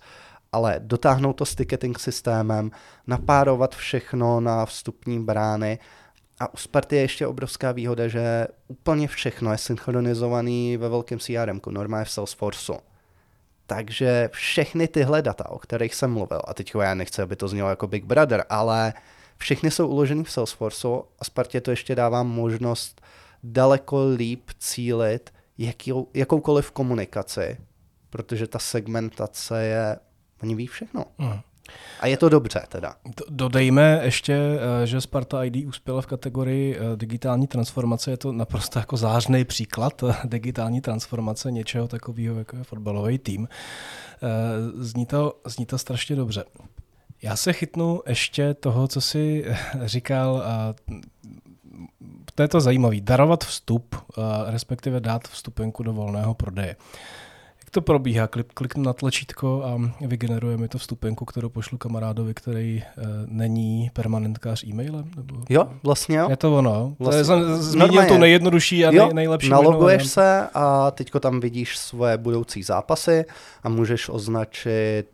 ale 0.52 0.76
dotáhnout 0.84 1.34
to 1.34 1.46
s 1.46 1.56
ticketing 1.56 2.00
systémem, 2.00 2.72
napárovat 3.08 3.76
všechno 3.76 4.40
na 4.40 4.66
vstupní 4.66 5.24
brány 5.24 5.80
a 6.40 6.54
u 6.54 6.58
Sparty 6.58 6.96
je 6.96 7.02
ještě 7.02 7.28
obrovská 7.28 7.72
výhoda, 7.72 8.08
že 8.08 8.48
úplně 8.68 9.08
všechno 9.08 9.52
je 9.52 9.58
synchronizovaný 9.58 10.78
ve 10.78 10.90
velkém 10.90 11.20
CRM, 11.20 11.60
normálně 11.70 12.06
v 12.06 12.12
Salesforceu. 12.12 12.78
Takže 13.66 14.30
všechny 14.34 14.88
tyhle 14.88 15.22
data, 15.22 15.50
o 15.50 15.60
kterých 15.60 15.96
jsem 15.96 16.12
mluvil, 16.12 16.42
a 16.48 16.54
teď 16.54 16.74
já 16.82 16.94
nechci, 16.94 17.22
aby 17.22 17.36
to 17.36 17.48
znělo 17.48 17.70
jako 17.70 17.88
Big 17.88 18.06
Brother, 18.06 18.46
ale 18.50 18.94
všechny 19.38 19.72
jsou 19.72 19.88
uloženy 19.88 20.24
v 20.24 20.32
Salesforceu 20.32 21.04
a 21.20 21.26
Spartě 21.26 21.62
to 21.62 21.72
ještě 21.72 21.96
dává 21.96 22.24
možnost 22.24 23.02
daleko 23.44 24.10
líp 24.16 24.50
cílit 24.60 25.34
jakou, 25.58 26.10
jakoukoliv 26.14 26.72
komunikaci, 26.72 27.58
protože 28.10 28.48
ta 28.48 28.60
segmentace 28.60 29.64
je, 29.64 30.00
oni 30.44 30.56
ví 30.56 30.68
všechno. 30.68 31.06
Mm. 31.18 31.40
A 32.00 32.08
je 32.08 32.18
to 32.18 32.30
dobře 32.30 32.62
teda. 32.70 32.96
Dodejme 33.30 34.02
ještě, 34.04 34.34
eh, 34.34 34.88
že 34.88 35.02
Sparta 35.02 35.44
ID 35.44 35.66
uspěla 35.66 36.02
v 36.02 36.06
kategorii 36.06 36.78
eh, 36.78 36.96
digitální 36.96 37.48
transformace. 37.48 38.12
Je 38.12 38.18
to 38.18 38.32
naprosto 38.32 38.80
jako 38.80 38.98
zářný 38.98 39.46
příklad 39.46 40.04
eh, 40.04 40.16
digitální 40.26 40.82
transformace 40.82 41.52
něčeho 41.52 41.88
takového, 41.88 42.38
jako 42.38 42.58
je 42.58 42.64
fotbalový 42.64 43.18
tým. 43.18 43.48
Zní 44.78 45.06
to, 45.06 45.40
zní 45.46 45.66
to 45.66 45.78
strašně 45.78 46.16
dobře. 46.16 46.44
Já 47.22 47.36
se 47.36 47.54
chytnu 47.54 48.02
ještě 48.08 48.54
toho, 48.54 48.88
co 48.88 49.02
jsi 49.02 49.46
říkal, 49.86 50.44
to 52.36 52.42
je 52.42 52.48
to 52.48 52.62
zajímavé, 52.62 52.96
darovat 53.02 53.44
vstup, 53.44 53.96
respektive 54.48 55.00
dát 55.00 55.28
vstupenku 55.28 55.84
do 55.84 55.94
volného 55.94 56.34
prodeje. 56.34 56.76
Jak 57.68 57.72
to 57.72 57.82
probíhá? 57.82 58.28
Klik, 58.28 58.54
kliknu 58.54 58.84
na 58.84 58.94
tlačítko 58.94 59.64
a 59.66 59.92
vygeneruje 60.08 60.58
mi 60.58 60.68
to 60.68 60.78
vstupenku, 60.78 61.26
kterou 61.26 61.50
pošlu 61.50 61.78
kamarádovi, 61.78 62.34
který 62.34 62.84
e, 62.84 62.84
není 63.26 63.92
permanentkář 63.94 64.64
e-mailem? 64.64 65.12
Nebo... 65.16 65.36
Jo, 65.50 65.68
vlastně 65.84 66.18
jo. 66.18 66.30
Je 66.30 66.38
to 66.38 66.58
ono. 66.58 66.96
Vlastně. 67.00 67.24
To 67.24 67.34
je, 67.34 67.56
zmínil 67.56 68.06
to 68.06 68.18
nejjednodušší 68.18 68.86
a 68.86 68.92
jo, 68.92 69.06
nej, 69.06 69.14
nejlepší. 69.14 69.50
Naloguješ 69.50 70.08
se 70.08 70.48
a 70.54 70.92
teďko 70.92 71.20
tam 71.20 71.40
vidíš 71.40 71.78
svoje 71.78 72.18
budoucí 72.18 72.64
zápasy 72.64 73.26
a 73.64 73.70
můžeš 73.70 74.10
označit 74.10 75.06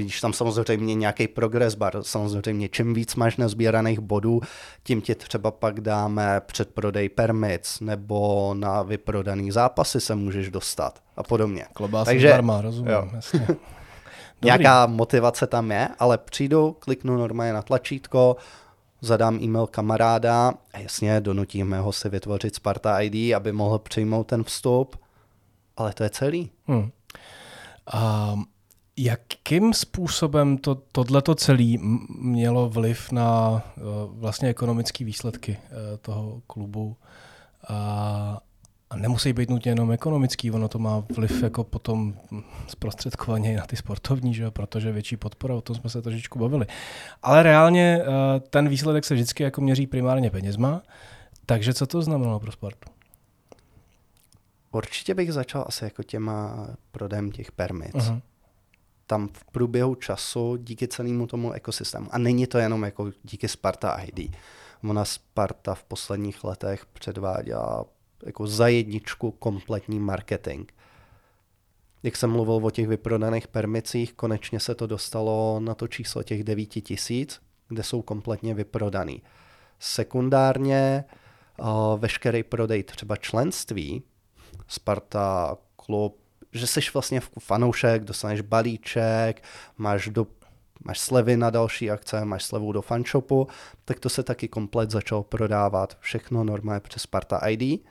Vidíš 0.00 0.20
tam 0.20 0.32
samozřejmě 0.32 0.94
nějaký 0.94 1.28
progress 1.28 1.74
bar, 1.74 2.02
samozřejmě 2.02 2.68
čím 2.68 2.94
víc 2.94 3.14
máš 3.14 3.36
nezbíraných 3.36 4.00
bodů, 4.00 4.40
tím 4.82 5.00
ti 5.00 5.14
třeba 5.14 5.50
pak 5.50 5.80
dáme 5.80 6.40
předprodej 6.46 7.08
permits 7.08 7.80
nebo 7.80 8.54
na 8.54 8.82
vyprodaný 8.82 9.50
zápasy 9.50 10.00
se 10.00 10.14
můžeš 10.14 10.50
dostat 10.50 11.02
a 11.16 11.22
podobně. 11.22 11.66
Klobásy 11.72 12.10
Takže, 12.10 12.28
zdarma, 12.28 12.60
rozumím, 12.60 12.92
jo. 12.92 13.08
jasně. 13.14 13.46
Nějaká 14.42 14.86
motivace 14.86 15.46
tam 15.46 15.70
je, 15.70 15.88
ale 15.98 16.18
přijdu, 16.18 16.76
kliknu 16.78 17.16
normálně 17.16 17.52
na 17.52 17.62
tlačítko, 17.62 18.36
zadám 19.00 19.38
e-mail 19.42 19.66
kamaráda 19.66 20.52
a 20.72 20.78
jasně 20.78 21.20
donutíme 21.20 21.80
ho 21.80 21.92
si 21.92 22.08
vytvořit 22.08 22.54
Sparta 22.54 23.00
ID, 23.00 23.34
aby 23.34 23.52
mohl 23.52 23.78
přijmout 23.78 24.26
ten 24.26 24.44
vstup, 24.44 24.96
ale 25.76 25.92
to 25.92 26.02
je 26.02 26.10
celý. 26.10 26.50
Hmm. 26.66 26.90
Um, 28.32 28.46
Jakým 28.96 29.74
způsobem 29.74 30.58
to, 30.58 30.74
tohleto 30.74 31.34
celé 31.34 31.76
mělo 32.18 32.68
vliv 32.68 33.12
na 33.12 33.50
uh, 33.50 34.18
vlastně 34.18 34.48
ekonomické 34.48 35.04
výsledky 35.04 35.58
uh, 35.60 35.96
toho 35.96 36.42
klubu? 36.46 36.96
A 37.68 38.40
a 38.90 38.96
nemusí 38.96 39.32
být 39.32 39.50
nutně 39.50 39.70
jenom 39.70 39.92
ekonomický, 39.92 40.50
ono 40.50 40.68
to 40.68 40.78
má 40.78 41.04
vliv 41.16 41.42
jako 41.42 41.64
potom 41.64 42.14
zprostředkovaně 42.68 43.56
na 43.56 43.66
ty 43.66 43.76
sportovní, 43.76 44.34
že 44.34 44.50
protože 44.50 44.92
větší 44.92 45.16
podpora, 45.16 45.54
o 45.54 45.60
tom 45.60 45.76
jsme 45.76 45.90
se 45.90 46.02
trošičku 46.02 46.38
bavili. 46.38 46.66
Ale 47.22 47.42
reálně 47.42 48.02
eh, 48.02 48.40
ten 48.40 48.68
výsledek 48.68 49.04
se 49.04 49.14
vždycky 49.14 49.42
jako 49.42 49.60
měří 49.60 49.86
primárně 49.86 50.30
penězma, 50.30 50.82
takže 51.46 51.74
co 51.74 51.86
to 51.86 52.02
znamenalo 52.02 52.40
pro 52.40 52.52
sport? 52.52 52.78
Určitě 54.72 55.14
bych 55.14 55.32
začal 55.32 55.64
asi 55.66 55.84
jako 55.84 56.02
těma 56.02 56.68
prodejem 56.90 57.30
těch 57.30 57.52
permit. 57.52 57.94
Uh-huh. 57.94 58.20
Tam 59.10 59.28
v 59.32 59.44
průběhu 59.44 59.94
času 59.94 60.56
díky 60.56 60.88
celému 60.88 61.26
tomu 61.26 61.52
ekosystému. 61.52 62.06
A 62.10 62.18
není 62.18 62.46
to 62.46 62.58
jenom 62.58 62.82
jako 62.82 63.10
díky 63.22 63.48
Sparta 63.48 63.96
ID. 64.02 64.36
Ona 64.88 65.04
Sparta 65.04 65.74
v 65.74 65.82
posledních 65.82 66.44
letech 66.44 66.86
předváděla 66.86 67.84
jako 68.26 68.46
za 68.46 68.68
jedničku 68.68 69.30
kompletní 69.30 69.98
marketing. 70.00 70.70
Jak 72.02 72.16
jsem 72.16 72.30
mluvil 72.30 72.66
o 72.66 72.70
těch 72.70 72.88
vyprodaných 72.88 73.48
permicích, 73.48 74.12
konečně 74.12 74.60
se 74.60 74.74
to 74.74 74.86
dostalo 74.86 75.60
na 75.60 75.74
to 75.74 75.88
číslo 75.88 76.22
těch 76.22 76.44
9 76.44 76.66
tisíc, 76.66 77.40
kde 77.68 77.82
jsou 77.82 78.02
kompletně 78.02 78.54
vyprodaný. 78.54 79.22
Sekundárně 79.78 81.04
uh, 81.60 81.66
veškerý 81.98 82.42
prodej 82.42 82.82
třeba 82.82 83.16
členství, 83.16 84.02
Sparta, 84.68 85.56
klub, 85.76 86.20
že 86.52 86.66
jsi 86.66 86.80
vlastně 86.94 87.20
fanoušek, 87.38 88.04
dostaneš 88.04 88.40
balíček, 88.40 89.42
máš 89.78 90.08
do 90.08 90.26
máš 90.84 90.98
slevy 90.98 91.36
na 91.36 91.50
další 91.50 91.90
akce, 91.90 92.24
máš 92.24 92.44
slevu 92.44 92.72
do 92.72 92.82
fanshopu, 92.82 93.48
tak 93.84 94.00
to 94.00 94.08
se 94.08 94.22
taky 94.22 94.48
komplet 94.48 94.90
začalo 94.90 95.22
prodávat. 95.22 95.96
Všechno 96.00 96.44
normálně 96.44 96.80
přes 96.80 97.02
Sparta 97.02 97.40
ID 97.48 97.82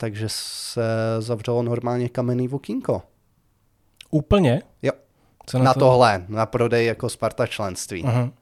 takže 0.00 0.28
se 0.28 0.82
zavřelo 1.18 1.62
normálně 1.62 2.08
kamenný 2.08 2.48
vokínko. 2.48 3.02
Úplně? 4.10 4.62
Jo. 4.82 4.92
Co 5.46 5.58
na, 5.58 5.64
na 5.64 5.74
to? 5.74 5.80
tohle, 5.80 6.24
na 6.28 6.46
prodej 6.46 6.86
jako 6.86 7.08
Sparta 7.08 7.46
členství. 7.46 8.04
Uh-huh. 8.04 8.32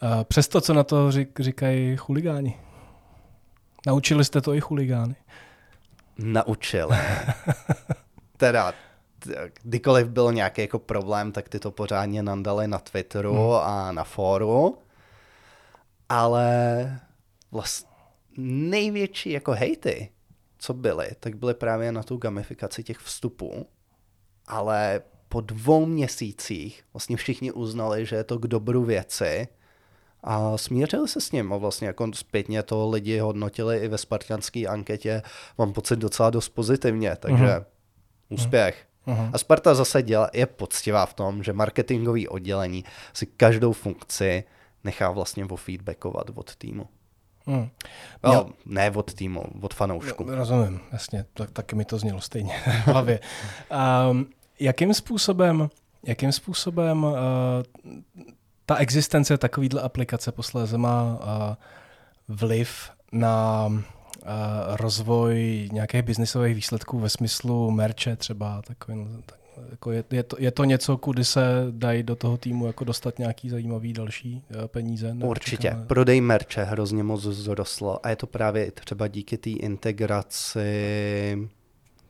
A 0.00 0.24
přesto, 0.24 0.60
co 0.60 0.74
na 0.74 0.84
to 0.84 1.10
řík, 1.10 1.40
říkají 1.40 1.96
chuligáni? 1.96 2.58
Naučili 3.86 4.24
jste 4.24 4.40
to 4.40 4.54
i 4.54 4.60
chuligány? 4.60 5.14
Naučili. 6.18 6.96
teda, 8.36 8.74
kdykoliv 9.62 10.08
byl 10.08 10.32
nějaký 10.32 10.60
jako 10.60 10.78
problém, 10.78 11.32
tak 11.32 11.48
ty 11.48 11.58
to 11.58 11.70
pořádně 11.70 12.22
nandali 12.22 12.68
na 12.68 12.78
Twitteru 12.78 13.34
hmm. 13.34 13.60
a 13.62 13.92
na 13.92 14.04
fóru. 14.04 14.78
Ale 16.08 17.00
vlastně 17.52 17.88
největší 18.36 19.30
jako 19.30 19.52
hejty 19.52 20.10
co 20.58 20.74
byly, 20.74 21.10
tak 21.20 21.36
byly 21.36 21.54
právě 21.54 21.92
na 21.92 22.02
tu 22.02 22.16
gamifikaci 22.16 22.84
těch 22.84 22.98
vstupů, 22.98 23.66
ale 24.46 25.00
po 25.28 25.40
dvou 25.40 25.86
měsících 25.86 26.84
vlastně 26.92 27.16
všichni 27.16 27.52
uznali, 27.52 28.06
že 28.06 28.16
je 28.16 28.24
to 28.24 28.38
k 28.38 28.46
dobru 28.46 28.84
věci 28.84 29.48
a 30.24 30.58
smířili 30.58 31.08
se 31.08 31.20
s 31.20 31.32
ním 31.32 31.52
a 31.52 31.56
vlastně 31.56 31.86
jako 31.86 32.10
zpětně 32.14 32.62
to 32.62 32.88
lidi 32.90 33.18
hodnotili 33.18 33.78
i 33.78 33.88
ve 33.88 33.98
spartianské 33.98 34.66
anketě, 34.66 35.22
mám 35.58 35.72
pocit 35.72 35.98
docela 35.98 36.30
dost 36.30 36.48
pozitivně, 36.48 37.16
takže 37.20 37.44
uh-huh. 37.44 37.64
úspěch. 38.28 38.87
Uh-huh. 39.08 39.30
A 39.32 39.38
Sparta 39.38 39.74
zase 39.74 40.02
dělá, 40.02 40.30
je 40.32 40.46
poctivá 40.46 41.06
v 41.06 41.14
tom, 41.14 41.42
že 41.42 41.52
marketingový 41.52 42.28
oddělení 42.28 42.84
si 43.12 43.26
každou 43.26 43.72
funkci 43.72 44.44
nechá 44.84 45.10
vlastně 45.10 45.46
feedbackovat 45.56 46.30
od 46.34 46.56
týmu. 46.56 46.88
Hmm. 47.46 47.68
No, 48.24 48.50
ne 48.66 48.90
od 48.90 49.14
týmu, 49.14 49.44
od 49.60 49.74
fanoušku. 49.74 50.24
No, 50.24 50.34
rozumím, 50.34 50.80
jasně, 50.92 51.24
tak, 51.34 51.50
taky 51.50 51.76
mi 51.76 51.84
to 51.84 51.98
znělo 51.98 52.20
stejně 52.20 52.54
v 52.84 52.86
hlavě. 52.86 53.20
Um, 54.10 54.26
jakým 54.60 54.94
způsobem, 54.94 55.70
jakým 56.02 56.32
způsobem 56.32 57.04
uh, 57.04 57.12
ta 58.66 58.76
existence 58.76 59.38
takovýhle 59.38 59.82
aplikace 59.82 60.32
posléze 60.32 60.78
má 60.78 61.02
uh, 61.04 61.54
vliv 62.36 62.90
na 63.12 63.68
rozvoj 64.66 65.68
nějakých 65.72 66.02
biznisových 66.02 66.54
výsledků 66.54 66.98
ve 66.98 67.08
smyslu 67.08 67.70
merče 67.70 68.16
třeba, 68.16 68.62
takový, 68.62 69.06
tak, 69.26 69.38
jako 69.70 69.92
je, 69.92 70.04
je, 70.10 70.22
to, 70.22 70.36
je 70.38 70.50
to 70.50 70.64
něco, 70.64 70.96
kudy 70.96 71.24
se 71.24 71.66
dají 71.70 72.02
do 72.02 72.16
toho 72.16 72.36
týmu 72.36 72.66
jako 72.66 72.84
dostat 72.84 73.18
nějaký 73.18 73.50
zajímavý 73.50 73.92
další 73.92 74.42
eh, 74.50 74.68
peníze? 74.68 75.16
Určitě. 75.22 75.62
Čekáme. 75.62 75.86
Prodej 75.86 76.20
merče 76.20 76.64
hrozně 76.64 77.02
moc 77.02 77.22
zrostlo 77.22 78.06
a 78.06 78.10
je 78.10 78.16
to 78.16 78.26
právě 78.26 78.70
třeba 78.70 79.08
díky 79.08 79.38
té 79.38 79.50
integraci 79.50 80.68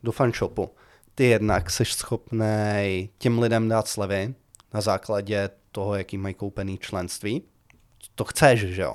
do 0.03 0.11
fanshopu. 0.11 0.69
Ty 1.15 1.23
jednak 1.23 1.69
jsi 1.69 1.85
schopný 1.85 3.09
těm 3.17 3.39
lidem 3.39 3.69
dát 3.69 3.87
slevy 3.87 4.33
na 4.73 4.81
základě 4.81 5.49
toho, 5.71 5.95
jaký 5.95 6.17
mají 6.17 6.33
koupený 6.35 6.77
členství. 6.77 7.41
To 8.15 8.23
chceš, 8.23 8.59
že 8.59 8.81
jo? 8.81 8.93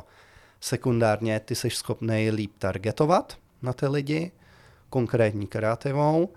Sekundárně 0.65 1.41
ty 1.41 1.55
jsi 1.55 1.71
schopný 1.71 2.31
líp 2.31 2.53
targetovat 2.59 3.39
na 3.63 3.73
ty 3.73 3.87
lidi, 3.87 4.33
konkrétní 4.91 5.47
kreativou 5.47 6.33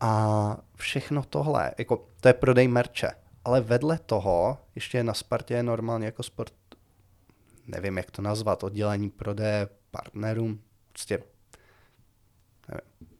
a 0.00 0.56
všechno 0.76 1.22
tohle, 1.22 1.72
jako 1.78 2.08
to 2.20 2.28
je 2.28 2.34
prodej 2.34 2.68
merče. 2.68 3.10
Ale 3.44 3.60
vedle 3.60 3.98
toho, 4.06 4.58
ještě 4.74 5.04
na 5.04 5.14
Spartě 5.14 5.54
je 5.54 5.62
normálně 5.62 6.06
jako 6.06 6.22
sport, 6.22 6.52
nevím, 7.66 7.96
jak 7.96 8.10
to 8.10 8.22
nazvat, 8.22 8.64
oddělení 8.64 9.10
prodeje 9.10 9.68
partnerům, 9.90 10.60
prostě 10.92 11.22
nevím, 12.68 13.10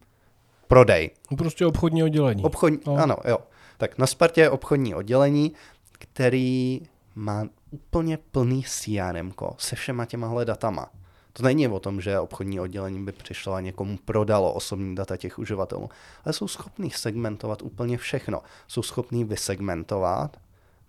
prodej. 0.68 1.10
Prostě 1.38 1.66
obchodní 1.66 2.02
oddělení. 2.02 2.42
Obchodní, 2.42 2.78
no. 2.86 2.96
Ano, 2.96 3.16
jo. 3.24 3.38
Tak 3.76 3.98
na 3.98 4.06
Spartě 4.06 4.40
je 4.40 4.50
obchodní 4.50 4.94
oddělení, 4.94 5.52
který 5.92 6.80
má 7.14 7.48
úplně 7.76 8.16
plný 8.16 8.62
CRM 8.62 9.32
se 9.58 9.76
všema 9.76 10.04
těma 10.04 10.44
datama. 10.44 10.90
To 11.32 11.42
není 11.42 11.68
o 11.68 11.80
tom, 11.80 12.00
že 12.00 12.18
obchodní 12.18 12.60
oddělení 12.60 13.04
by 13.04 13.12
přišlo 13.12 13.52
a 13.52 13.60
někomu 13.60 13.98
prodalo 14.04 14.52
osobní 14.52 14.94
data 14.94 15.16
těch 15.16 15.38
uživatelů, 15.38 15.88
ale 16.24 16.32
jsou 16.32 16.48
schopní 16.48 16.90
segmentovat 16.90 17.62
úplně 17.62 17.98
všechno. 17.98 18.42
Jsou 18.68 18.82
schopní 18.82 19.24
vysegmentovat, 19.24 20.36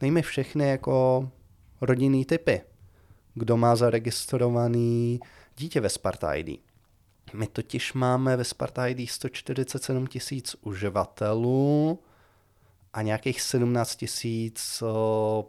nejme 0.02 0.22
všechny 0.22 0.70
jako 0.70 1.30
rodinný 1.82 2.26
typy. 2.26 2.62
Kdo 3.34 3.58
má 3.58 3.76
zaregistrovaný 3.76 5.20
dítě 5.58 5.82
ve 5.82 5.90
Sparta 5.90 6.34
ID. 6.34 6.62
My 7.34 7.48
totiž 7.48 7.94
máme 7.94 8.38
ve 8.38 8.44
Sparta 8.44 8.88
ID 8.88 9.10
147 9.10 10.08
tisíc 10.08 10.56
uživatelů 10.62 12.00
a 12.98 13.02
nějakých 13.02 13.42
17 13.42 13.96
tisíc 13.96 14.84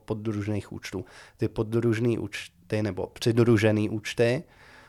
poddružných 0.04 0.72
účtů. 0.72 1.04
Ty 1.36 1.48
poddružné 1.48 2.18
účty 2.18 2.82
nebo 2.82 3.06
přidružené 3.06 3.90
účty 3.90 4.42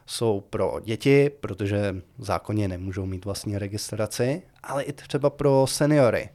jsou 0.05 0.41
pro 0.41 0.79
děti, 0.83 1.29
protože 1.29 1.95
zákonně 2.17 2.67
nemůžou 2.67 3.05
mít 3.05 3.25
vlastní 3.25 3.57
registraci, 3.57 4.41
ale 4.63 4.83
i 4.83 4.93
třeba 4.93 5.29
pro 5.29 5.67
seniory. 5.67 6.29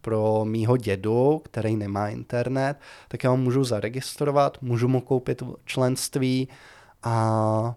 Pro 0.00 0.44
mýho 0.44 0.76
dědu, 0.76 1.42
který 1.44 1.76
nemá 1.76 2.08
internet, 2.08 2.76
tak 3.08 3.24
já 3.24 3.30
ho 3.30 3.36
můžu 3.36 3.64
zaregistrovat, 3.64 4.62
můžu 4.62 4.88
mu 4.88 5.00
koupit 5.00 5.42
členství 5.64 6.48
a 7.02 7.74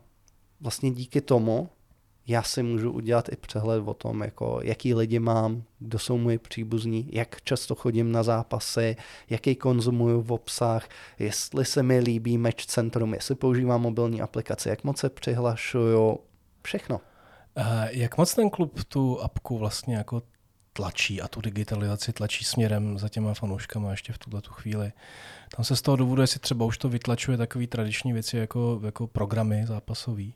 vlastně 0.62 0.91
díky 0.91 1.21
tomu 1.21 1.69
já 2.27 2.43
si 2.43 2.63
můžu 2.63 2.91
udělat 2.91 3.29
i 3.31 3.35
přehled 3.35 3.83
o 3.85 3.93
tom, 3.93 4.21
jako, 4.21 4.59
jaký 4.63 4.93
lidi 4.93 5.19
mám, 5.19 5.63
kdo 5.79 5.99
jsou 5.99 6.17
moji 6.17 6.37
příbuzní, 6.37 7.09
jak 7.11 7.41
často 7.41 7.75
chodím 7.75 8.11
na 8.11 8.23
zápasy, 8.23 8.95
jaký 9.29 9.55
konzumuju 9.55 10.21
v 10.21 10.31
obsah, 10.31 10.89
jestli 11.19 11.65
se 11.65 11.83
mi 11.83 11.99
líbí 11.99 12.37
Match 12.37 12.65
Centrum, 12.65 13.13
jestli 13.13 13.35
používám 13.35 13.81
mobilní 13.81 14.21
aplikaci, 14.21 14.69
jak 14.69 14.83
moc 14.83 14.97
se 14.97 15.09
přihlašuju, 15.09 16.19
všechno. 16.63 17.01
Jak 17.89 18.17
moc 18.17 18.35
ten 18.35 18.49
klub 18.49 18.83
tu 18.83 19.21
apku 19.21 19.57
vlastně 19.57 19.95
jako 19.95 20.21
tlačí 20.73 21.21
a 21.21 21.27
tu 21.27 21.41
digitalizaci 21.41 22.13
tlačí 22.13 22.45
směrem 22.45 22.97
za 22.97 23.09
těma 23.09 23.33
fanouškama 23.33 23.91
ještě 23.91 24.13
v 24.13 24.17
tuhle 24.17 24.41
tu 24.41 24.51
chvíli. 24.51 24.91
Tam 25.55 25.65
se 25.65 25.75
z 25.75 25.81
toho 25.81 25.97
důvodu, 25.97 26.21
jestli 26.21 26.39
třeba 26.39 26.65
už 26.65 26.77
to 26.77 26.89
vytlačuje 26.89 27.37
takové 27.37 27.67
tradiční 27.67 28.13
věci 28.13 28.37
jako, 28.37 28.81
jako 28.85 29.07
programy 29.07 29.65
zápasový 29.67 30.33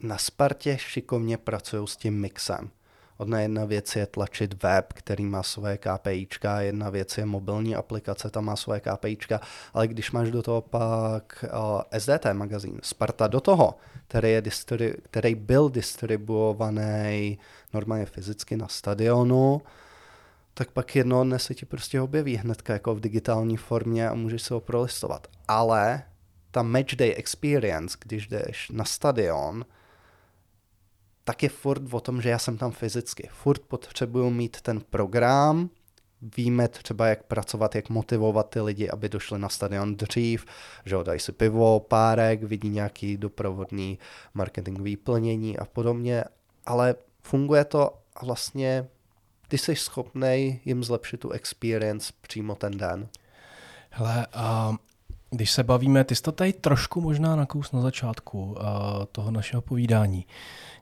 na 0.00 0.18
Spartě 0.18 0.78
šikovně 0.78 1.36
pracují 1.36 1.88
s 1.88 1.96
tím 1.96 2.20
mixem. 2.20 2.70
Odna 3.18 3.40
jedna 3.40 3.64
věc 3.64 3.96
je 3.96 4.06
tlačit 4.06 4.62
web, 4.62 4.92
který 4.92 5.24
má 5.24 5.42
své 5.42 5.78
KPIčka, 5.78 6.60
jedna 6.60 6.90
věc 6.90 7.18
je 7.18 7.26
mobilní 7.26 7.76
aplikace, 7.76 8.30
ta 8.30 8.40
má 8.40 8.56
své 8.56 8.80
KPIčka, 8.80 9.40
ale 9.74 9.88
když 9.88 10.12
máš 10.12 10.30
do 10.30 10.42
toho 10.42 10.60
pak 10.60 11.44
uh, 11.44 11.80
SDT 11.98 12.26
magazín, 12.32 12.80
Sparta 12.82 13.26
do 13.26 13.40
toho, 13.40 13.74
který, 14.08 14.30
je 14.30 14.42
distri- 14.42 14.94
který 15.02 15.34
byl 15.34 15.68
distribuovaný 15.68 17.38
normálně 17.74 18.06
fyzicky 18.06 18.56
na 18.56 18.68
stadionu, 18.68 19.62
tak 20.54 20.70
pak 20.70 20.96
jedno 20.96 21.24
dne 21.24 21.38
se 21.38 21.54
ti 21.54 21.66
prostě 21.66 22.00
objeví 22.00 22.36
hnedka 22.36 22.72
jako 22.72 22.94
v 22.94 23.00
digitální 23.00 23.56
formě 23.56 24.08
a 24.08 24.14
můžeš 24.14 24.42
se 24.42 24.54
ho 24.54 24.60
prolistovat. 24.60 25.26
Ale 25.48 26.02
ta 26.50 26.62
matchday 26.62 27.14
experience, 27.16 27.98
když 28.00 28.26
jdeš 28.26 28.70
na 28.70 28.84
stadion, 28.84 29.64
tak 31.28 31.42
je 31.42 31.48
furt 31.48 31.82
o 31.94 32.00
tom, 32.00 32.22
že 32.22 32.28
já 32.28 32.38
jsem 32.38 32.58
tam 32.58 32.70
fyzicky. 32.70 33.28
Furt 33.32 33.62
potřebuju 33.62 34.30
mít 34.30 34.60
ten 34.60 34.80
program, 34.80 35.70
víme 36.36 36.68
třeba, 36.68 37.06
jak 37.06 37.22
pracovat, 37.22 37.74
jak 37.74 37.88
motivovat 37.88 38.50
ty 38.50 38.60
lidi, 38.60 38.90
aby 38.90 39.08
došli 39.08 39.38
na 39.38 39.48
stadion 39.48 39.96
dřív, 39.96 40.44
že 40.84 40.96
dají 41.02 41.20
si 41.20 41.32
pivo, 41.32 41.80
párek, 41.80 42.42
vidí 42.42 42.68
nějaký 42.68 43.16
doprovodný 43.16 43.98
marketingový 44.34 44.96
plnění 44.96 45.58
a 45.58 45.64
podobně, 45.64 46.24
ale 46.66 46.94
funguje 47.22 47.64
to 47.64 47.90
a 48.16 48.24
vlastně 48.24 48.88
ty 49.48 49.58
jsi 49.58 49.76
schopný 49.76 50.60
jim 50.64 50.84
zlepšit 50.84 51.20
tu 51.20 51.30
experience 51.30 52.12
přímo 52.20 52.54
ten 52.54 52.78
den. 52.78 53.08
Hele, 53.90 54.26
a 54.32 54.76
když 55.30 55.50
se 55.50 55.62
bavíme, 55.62 56.04
ty 56.04 56.14
jsi 56.14 56.22
to 56.22 56.32
tady 56.32 56.52
trošku 56.52 57.00
možná 57.00 57.36
nakous 57.36 57.72
na 57.72 57.80
začátku 57.80 58.44
uh, 58.44 58.56
toho 59.12 59.30
našeho 59.30 59.62
povídání. 59.62 60.26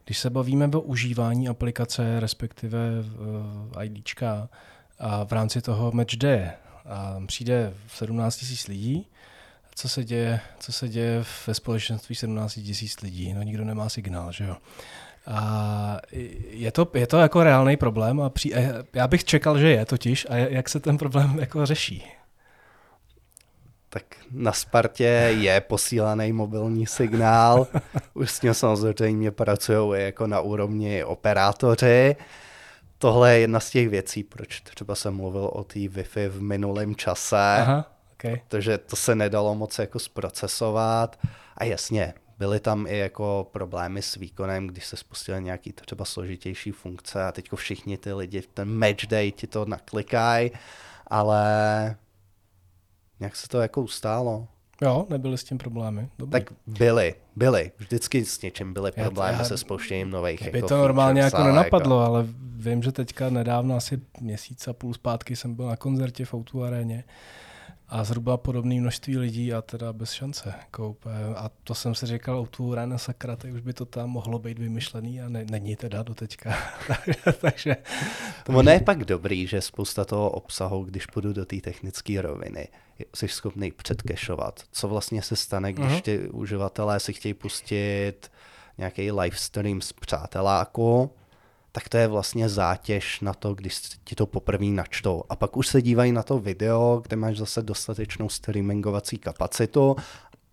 Když 0.05 0.17
se 0.19 0.29
bavíme 0.29 0.67
o 0.67 0.81
užívání 0.81 1.49
aplikace, 1.49 2.19
respektive 2.19 2.89
uh, 3.75 3.83
IDčka, 3.83 4.49
a 4.99 5.25
v 5.25 5.31
rámci 5.31 5.61
toho 5.61 5.91
match 5.91 6.15
day 6.15 6.49
a 6.85 7.21
přijde 7.27 7.73
17 7.87 8.41
000 8.41 8.55
lidí, 8.67 9.07
co 9.75 9.89
se 9.89 10.03
děje, 10.03 10.39
co 10.59 10.73
se 10.73 10.89
děje 10.89 11.23
ve 11.47 11.53
společenství 11.53 12.15
17 12.15 12.57
000 12.57 12.73
lidí? 13.03 13.33
No 13.33 13.41
nikdo 13.41 13.65
nemá 13.65 13.89
signál, 13.89 14.31
že 14.31 14.43
jo? 14.43 14.55
A 15.27 15.99
je 16.49 16.71
to, 16.71 16.91
je 16.93 17.07
to 17.07 17.17
jako 17.17 17.43
reálný 17.43 17.77
problém 17.77 18.21
a 18.21 18.29
při, 18.29 18.51
já 18.93 19.07
bych 19.07 19.23
čekal, 19.23 19.59
že 19.59 19.69
je 19.69 19.85
totiž. 19.85 20.27
A 20.29 20.35
jak 20.35 20.69
se 20.69 20.79
ten 20.79 20.97
problém 20.97 21.39
jako 21.39 21.65
řeší? 21.65 22.03
Tak 23.95 24.15
na 24.31 24.51
Spartě 24.51 25.03
je 25.39 25.61
posílaný 25.61 26.33
mobilní 26.33 26.87
signál. 26.87 27.67
Už 28.13 28.31
s 28.31 28.39
tím 28.39 28.53
samozřejmě 28.53 29.31
pracují 29.31 30.03
jako 30.03 30.27
na 30.27 30.39
úrovni 30.39 31.03
operátoři. 31.03 32.15
Tohle 32.97 33.33
je 33.33 33.39
jedna 33.39 33.59
z 33.59 33.69
těch 33.69 33.89
věcí, 33.89 34.23
proč 34.23 34.61
třeba 34.61 34.95
jsem 34.95 35.15
mluvil 35.15 35.49
o 35.53 35.63
té 35.63 35.79
Wi-Fi 35.79 36.29
v 36.29 36.41
minulém 36.41 36.95
čase. 36.95 37.37
Aha, 37.37 37.91
okay. 38.13 38.41
Protože 38.47 38.77
to 38.77 38.95
se 38.95 39.15
nedalo 39.15 39.55
moc 39.55 39.79
jako 39.79 39.99
zprocesovat. 39.99 41.19
A 41.57 41.63
jasně, 41.63 42.13
Byly 42.37 42.59
tam 42.59 42.87
i 42.87 42.97
jako 42.97 43.47
problémy 43.51 44.01
s 44.01 44.15
výkonem, 44.15 44.67
když 44.67 44.85
se 44.85 44.97
spustily 44.97 45.43
nějaký 45.43 45.73
třeba 45.73 46.05
složitější 46.05 46.71
funkce 46.71 47.23
a 47.23 47.31
teď 47.31 47.49
všichni 47.55 47.97
ty 47.97 48.13
lidi 48.13 48.41
v 48.41 48.47
ten 48.47 48.77
match 48.79 49.05
day 49.05 49.31
ti 49.31 49.47
to 49.47 49.65
naklikají, 49.65 50.51
ale 51.07 51.95
nějak 53.19 53.35
se 53.35 53.47
to 53.47 53.61
jako 53.61 53.81
ustálo. 53.81 54.47
Jo, 54.81 55.05
nebyly 55.09 55.37
s 55.37 55.43
tím 55.43 55.57
problémy. 55.57 56.09
Dobrý. 56.19 56.31
Tak 56.31 56.53
byly, 56.67 57.15
byly. 57.35 57.71
Vždycky 57.77 58.25
s 58.25 58.41
něčím 58.41 58.73
byly 58.73 58.91
problémy 58.91 59.37
já, 59.37 59.43
se 59.43 59.57
spouštěním 59.57 60.09
nových. 60.09 60.51
By 60.51 60.57
jako 60.57 60.67
to 60.67 60.77
normálně 60.77 61.21
jako 61.21 61.43
nenapadlo, 61.43 62.01
jako... 62.01 62.13
ale 62.13 62.25
vím, 62.41 62.83
že 62.83 62.91
teďka 62.91 63.29
nedávno, 63.29 63.75
asi 63.75 64.01
měsíc 64.21 64.67
a 64.67 64.73
půl 64.73 64.93
zpátky 64.93 65.35
jsem 65.35 65.55
byl 65.55 65.65
na 65.65 65.75
koncertě 65.75 66.25
v 66.25 66.33
Outu 66.33 66.63
aréně 66.63 67.03
a 67.89 68.03
zhruba 68.03 68.37
podobné 68.37 68.75
množství 68.75 69.17
lidí 69.17 69.53
a 69.53 69.61
teda 69.61 69.93
bez 69.93 70.11
šance. 70.11 70.53
Jako 70.57 70.95
a 71.35 71.49
to 71.63 71.75
jsem 71.75 71.95
si 71.95 72.05
říkal, 72.05 72.39
o 72.39 72.45
tu 72.45 72.75
rána 72.75 72.97
sakra, 72.97 73.35
tak 73.35 73.53
už 73.53 73.61
by 73.61 73.73
to 73.73 73.85
tam 73.85 74.09
mohlo 74.09 74.39
být 74.39 74.59
vymyšlený 74.59 75.21
a 75.21 75.29
ne, 75.29 75.45
není 75.51 75.75
teda 75.75 76.03
do 76.03 76.15
teďka. 76.15 76.57
takže, 77.41 77.77
ono 78.47 78.71
je 78.71 78.79
pak 78.79 79.03
dobrý, 79.03 79.47
že 79.47 79.61
spousta 79.61 80.05
toho 80.05 80.29
obsahu, 80.29 80.83
když 80.83 81.05
půjdu 81.05 81.33
do 81.33 81.45
té 81.45 81.61
technické 81.61 82.21
roviny, 82.21 82.67
jsi 83.15 83.27
schopný 83.27 83.71
předkešovat. 83.71 84.63
Co 84.71 84.87
vlastně 84.87 85.21
se 85.21 85.35
stane, 85.35 85.73
když 85.73 85.91
uh-huh. 85.91 86.01
ty 86.01 86.29
uživatelé 86.29 86.99
si 86.99 87.13
chtějí 87.13 87.33
pustit 87.33 88.31
nějaký 88.77 89.11
live 89.11 89.37
stream 89.37 89.81
z 89.81 89.93
přáteláku, 89.93 91.11
tak 91.75 91.89
to 91.89 91.97
je 91.97 92.07
vlastně 92.07 92.49
zátěž 92.49 93.21
na 93.21 93.33
to, 93.33 93.53
když 93.53 93.79
ti 94.03 94.15
to 94.15 94.25
poprvé 94.25 94.65
načtou. 94.65 95.23
A 95.29 95.35
pak 95.35 95.57
už 95.57 95.67
se 95.67 95.81
dívají 95.81 96.11
na 96.11 96.23
to 96.23 96.39
video, 96.39 97.01
kde 97.03 97.15
máš 97.15 97.37
zase 97.37 97.61
dostatečnou 97.61 98.29
streamingovací 98.29 99.17
kapacitu 99.17 99.95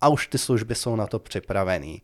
a 0.01 0.09
už 0.09 0.27
ty 0.27 0.37
služby 0.37 0.75
jsou 0.75 0.95
na 0.95 1.07
to 1.07 1.19
připravený. 1.19 2.01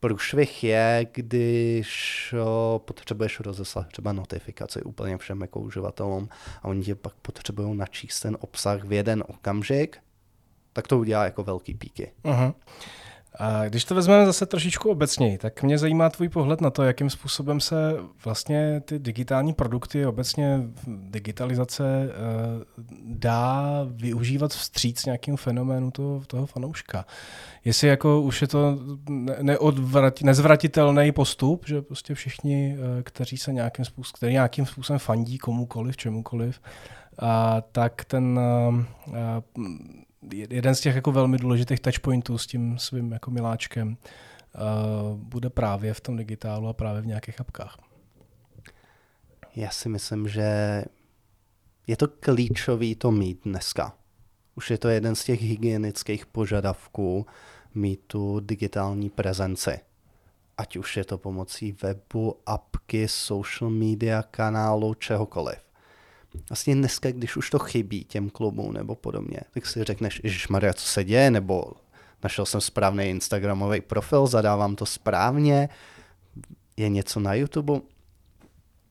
Průšvih 0.00 0.64
je, 0.64 1.06
když 1.12 2.34
potřebuješ 2.78 3.40
rozeslat 3.40 3.86
třeba 3.86 4.12
notifikaci 4.12 4.82
úplně 4.82 5.18
všem 5.18 5.40
jako 5.40 5.60
uživatelům 5.60 6.28
a 6.62 6.64
oni 6.64 6.82
ti 6.82 6.94
pak 6.94 7.14
potřebují 7.14 7.76
načíst 7.76 8.20
ten 8.20 8.36
obsah 8.40 8.84
v 8.84 8.92
jeden 8.92 9.24
okamžik, 9.28 9.98
tak 10.72 10.88
to 10.88 10.98
udělá 10.98 11.24
jako 11.24 11.42
velký 11.44 11.74
píky. 11.74 12.12
Uh-huh. 12.24 12.54
A 13.38 13.68
když 13.68 13.84
to 13.84 13.94
vezmeme 13.94 14.26
zase 14.26 14.46
trošičku 14.46 14.90
obecněji, 14.90 15.38
tak 15.38 15.62
mě 15.62 15.78
zajímá 15.78 16.10
tvůj 16.10 16.28
pohled 16.28 16.60
na 16.60 16.70
to, 16.70 16.82
jakým 16.82 17.10
způsobem 17.10 17.60
se 17.60 17.96
vlastně 18.24 18.80
ty 18.84 18.98
digitální 18.98 19.52
produkty, 19.52 20.06
obecně 20.06 20.60
digitalizace 20.86 21.84
eh, 22.08 22.12
dá 23.04 23.80
využívat 23.90 24.50
vstříc 24.50 25.04
nějakým 25.04 25.36
fenoménu 25.36 25.90
toho, 25.90 26.22
toho 26.26 26.46
fanouška. 26.46 27.04
Jestli 27.64 27.88
jako 27.88 28.20
už 28.20 28.42
je 28.42 28.48
to 28.48 28.78
nezvratitelný 30.22 31.12
postup, 31.12 31.66
že 31.66 31.82
prostě 31.82 32.14
všichni, 32.14 32.76
eh, 32.78 33.02
kteří 33.02 33.36
se 33.36 33.52
nějakým 33.52 33.84
způsobem, 33.84 34.16
který 34.16 34.32
nějakým 34.32 34.66
způsobem 34.66 34.98
fandí 34.98 35.38
komukoliv, 35.38 35.96
čemukoliv, 35.96 36.60
a 37.18 37.62
tak 37.72 38.04
ten 38.04 38.40
eh, 39.08 39.42
jeden 40.32 40.74
z 40.74 40.80
těch 40.80 40.94
jako 40.94 41.12
velmi 41.12 41.38
důležitých 41.38 41.80
touchpointů 41.80 42.38
s 42.38 42.46
tím 42.46 42.78
svým 42.78 43.12
jako 43.12 43.30
miláčkem 43.30 43.88
uh, 43.88 45.18
bude 45.18 45.50
právě 45.50 45.94
v 45.94 46.00
tom 46.00 46.16
digitálu 46.16 46.68
a 46.68 46.72
právě 46.72 47.02
v 47.02 47.06
nějakých 47.06 47.40
apkách. 47.40 47.76
Já 49.56 49.70
si 49.70 49.88
myslím, 49.88 50.28
že 50.28 50.84
je 51.86 51.96
to 51.96 52.08
klíčový 52.08 52.94
to 52.94 53.10
mít 53.10 53.40
dneska. 53.44 53.96
Už 54.54 54.70
je 54.70 54.78
to 54.78 54.88
jeden 54.88 55.14
z 55.14 55.24
těch 55.24 55.42
hygienických 55.42 56.26
požadavků 56.26 57.26
mít 57.74 58.00
tu 58.06 58.40
digitální 58.40 59.10
prezenci. 59.10 59.80
Ať 60.58 60.76
už 60.76 60.96
je 60.96 61.04
to 61.04 61.18
pomocí 61.18 61.76
webu, 61.82 62.36
apky, 62.46 63.08
social 63.08 63.70
media, 63.70 64.22
kanálu, 64.22 64.94
čehokoliv 64.94 65.65
vlastně 66.48 66.74
dneska, 66.74 67.10
když 67.10 67.36
už 67.36 67.50
to 67.50 67.58
chybí 67.58 68.04
těm 68.04 68.30
klubům 68.30 68.72
nebo 68.72 68.94
podobně, 68.94 69.40
tak 69.54 69.66
si 69.66 69.84
řekneš, 69.84 70.48
Maria, 70.48 70.72
co 70.72 70.86
se 70.86 71.04
děje, 71.04 71.30
nebo 71.30 71.72
našel 72.22 72.46
jsem 72.46 72.60
správný 72.60 73.04
Instagramový 73.04 73.80
profil, 73.80 74.26
zadávám 74.26 74.76
to 74.76 74.86
správně, 74.86 75.68
je 76.76 76.88
něco 76.88 77.20
na 77.20 77.34
YouTube. 77.34 77.80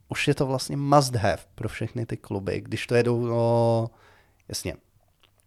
Už 0.10 0.28
je 0.28 0.36
to 0.36 0.46
vlastně 0.46 0.78
must 0.78 1.16
have 1.16 1.44
pro 1.56 1.70
všechny 1.70 2.06
ty 2.06 2.18
kluby. 2.18 2.62
Když 2.62 2.88
to 2.88 2.96
jedou, 2.96 3.26
no, 3.26 3.90
jasně, 4.48 4.76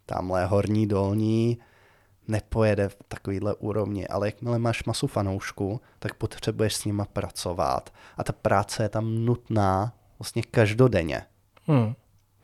tamhle 0.07 0.47
horní, 0.47 0.87
dolní, 0.87 1.59
nepojede 2.29 2.89
v 2.89 2.97
takovýhle 3.09 3.55
úrovni, 3.55 4.09
ale 4.09 4.29
jakmile 4.29 4.59
máš 4.59 4.85
masu 4.85 5.07
fanoušků, 5.07 5.81
tak 5.99 6.15
potřebuješ 6.15 6.77
s 6.77 6.85
nima 6.85 7.05
pracovat. 7.05 7.93
A 8.17 8.25
ta 8.25 8.33
práce 8.33 8.83
je 8.83 8.89
tam 8.89 9.25
nutná 9.25 9.93
vlastně 10.19 10.43
každodenně. 10.43 11.23
Hmm. 11.69 11.95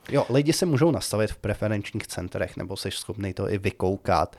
Jo, 0.08 0.26
lidi 0.30 0.52
se 0.52 0.66
můžou 0.66 0.90
nastavit 0.90 1.30
v 1.30 1.36
preferenčních 1.36 2.06
centrech, 2.06 2.56
nebo 2.56 2.76
jsi 2.76 2.90
schopný 2.90 3.34
to 3.34 3.50
i 3.50 3.58
vykoukat, 3.58 4.36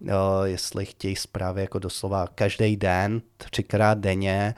uh, 0.00 0.08
jestli 0.44 0.86
chtějí 0.86 1.16
zprávy 1.16 1.60
jako 1.60 1.78
doslova 1.78 2.26
každý 2.34 2.76
den, 2.76 3.22
třikrát 3.36 3.98
denně, 3.98 4.54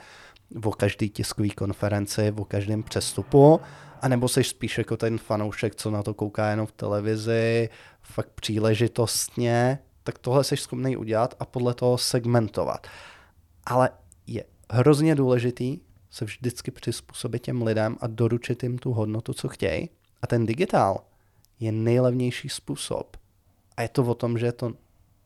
o 0.65 0.71
každý 0.71 1.11
tiskový 1.11 1.51
konferenci, 1.51 2.33
o 2.39 2.45
každém 2.45 2.83
přestupu, 2.83 3.61
anebo 4.03 4.29
jsi 4.29 4.45
spíš 4.45 4.79
jako 4.79 4.97
ten 4.97 5.19
fanoušek, 5.19 5.75
co 5.75 5.91
na 5.91 6.03
to 6.03 6.15
kouká 6.15 6.51
jenom 6.51 6.67
v 6.67 6.73
televizi, 6.73 7.69
fakt 8.03 8.31
příležitostně, 8.35 9.79
tak 10.05 10.19
tohle 10.19 10.45
jsi 10.45 10.57
schopný 10.57 10.97
udělat 10.97 11.35
a 11.41 11.45
podle 11.45 11.75
toho 11.75 11.99
segmentovat. 11.99 12.87
Ale 13.67 13.91
je 14.27 14.45
hrozně 14.71 15.15
důležitý 15.15 15.81
se 16.19 16.25
vždycky 16.25 16.71
přizpůsobit 16.71 17.43
těm 17.43 17.63
lidem 17.63 17.97
a 18.01 18.07
doručit 18.07 18.63
jim 18.63 18.79
tu 18.79 18.93
hodnotu, 18.93 19.33
co 19.33 19.49
chtějí. 19.49 19.91
A 20.23 20.27
ten 20.27 20.47
digitál 20.47 21.05
je 21.61 21.73
nejlevnější 21.73 22.49
způsob. 22.49 23.17
A 23.77 23.83
je 23.83 23.89
to 23.89 24.03
o 24.03 24.15
tom, 24.15 24.39
že 24.39 24.47
je 24.47 24.53
to, 24.53 24.73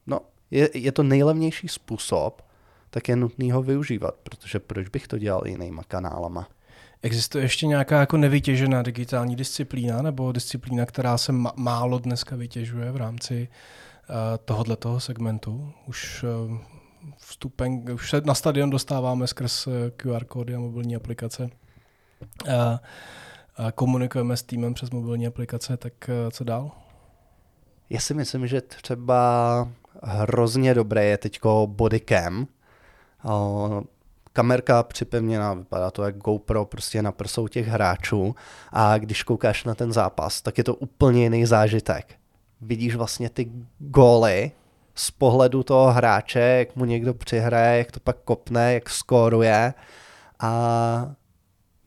no, 0.07 0.21
je, 0.51 0.69
je 0.75 0.93
to 0.93 1.03
nejlevnější 1.03 1.69
způsob, 1.69 2.43
tak 2.91 3.09
je 3.09 3.17
nutný 3.17 3.51
ho 3.51 3.63
využívat, 3.63 4.15
protože 4.23 4.59
proč 4.59 4.89
bych 4.89 5.09
to 5.09 5.19
dělal 5.19 5.43
jinýma 5.47 5.83
kanálama? 5.83 6.49
Existuje 7.03 7.45
ještě 7.45 7.67
nějaká 7.67 8.01
jako 8.01 8.17
nevytěžená 8.17 8.83
digitální 8.83 9.37
disciplína 9.37 10.03
nebo 10.03 10.33
disciplína, 10.33 10.87
která 10.87 11.19
se 11.19 11.33
málo 11.57 11.99
dneska 11.99 12.37
vytěžuje 12.37 12.93
v 12.93 12.97
rámci 12.97 13.49
uh, 13.49 14.17
tohohle 14.45 14.77
toho 14.77 15.01
segmentu? 15.01 15.73
Už 15.87 16.25
uh, 16.51 16.59
vstupen, 17.17 17.93
už 17.95 18.11
se 18.11 18.21
na 18.21 18.35
stadion 18.35 18.71
dostáváme 18.71 19.27
skrz 19.27 19.67
eh, 19.67 19.91
QR 19.91 20.25
kódy 20.25 20.55
a 20.55 20.59
mobilní 20.59 20.97
aplikace. 20.97 21.51
A, 22.57 22.81
a 23.57 23.73
komunikujeme 23.73 24.37
s 24.37 24.43
týmem 24.43 24.75
přes 24.75 24.91
mobilní 24.91 25.27
aplikace, 25.27 25.77
tak 25.77 25.93
eh, 26.09 26.31
co 26.31 26.45
dál? 26.45 26.71
Já 27.91 28.01
si 28.01 28.15
myslím, 28.15 28.47
že 28.47 28.61
třeba 28.61 29.69
hrozně 30.03 30.75
dobré 30.75 31.05
je 31.05 31.19
teďko 31.19 31.67
bodycam, 31.71 32.47
kamerka 34.33 34.83
připevněná, 34.83 35.55
vypadá 35.55 35.91
to 35.91 36.03
jak 36.03 36.19
GoPro 36.19 36.65
prostě 36.65 37.03
na 37.03 37.13
prsou 37.13 37.49
těch 37.49 37.67
hráčů 37.67 38.35
a 38.73 38.99
když 38.99 39.23
koukáš 39.23 39.65
na 39.65 39.75
ten 39.75 39.93
zápas, 39.93 40.43
tak 40.43 40.59
je 40.59 40.65
to 40.65 40.75
úplně 40.75 41.23
jiný 41.23 41.47
zážitek. 41.47 42.15
Vidíš 42.61 42.95
vlastně 42.95 43.31
ty 43.31 43.51
góly 43.79 44.53
z 44.95 45.11
pohledu 45.11 45.63
toho 45.63 45.93
hráče, 45.93 46.41
jak 46.41 46.77
mu 46.77 46.85
někdo 46.85 47.15
přihraje, 47.15 47.79
jak 47.79 47.93
to 47.93 48.01
pak 48.01 48.17
kopne, 48.25 48.75
jak 48.75 48.91
skóruje 48.91 49.75
a 50.41 51.15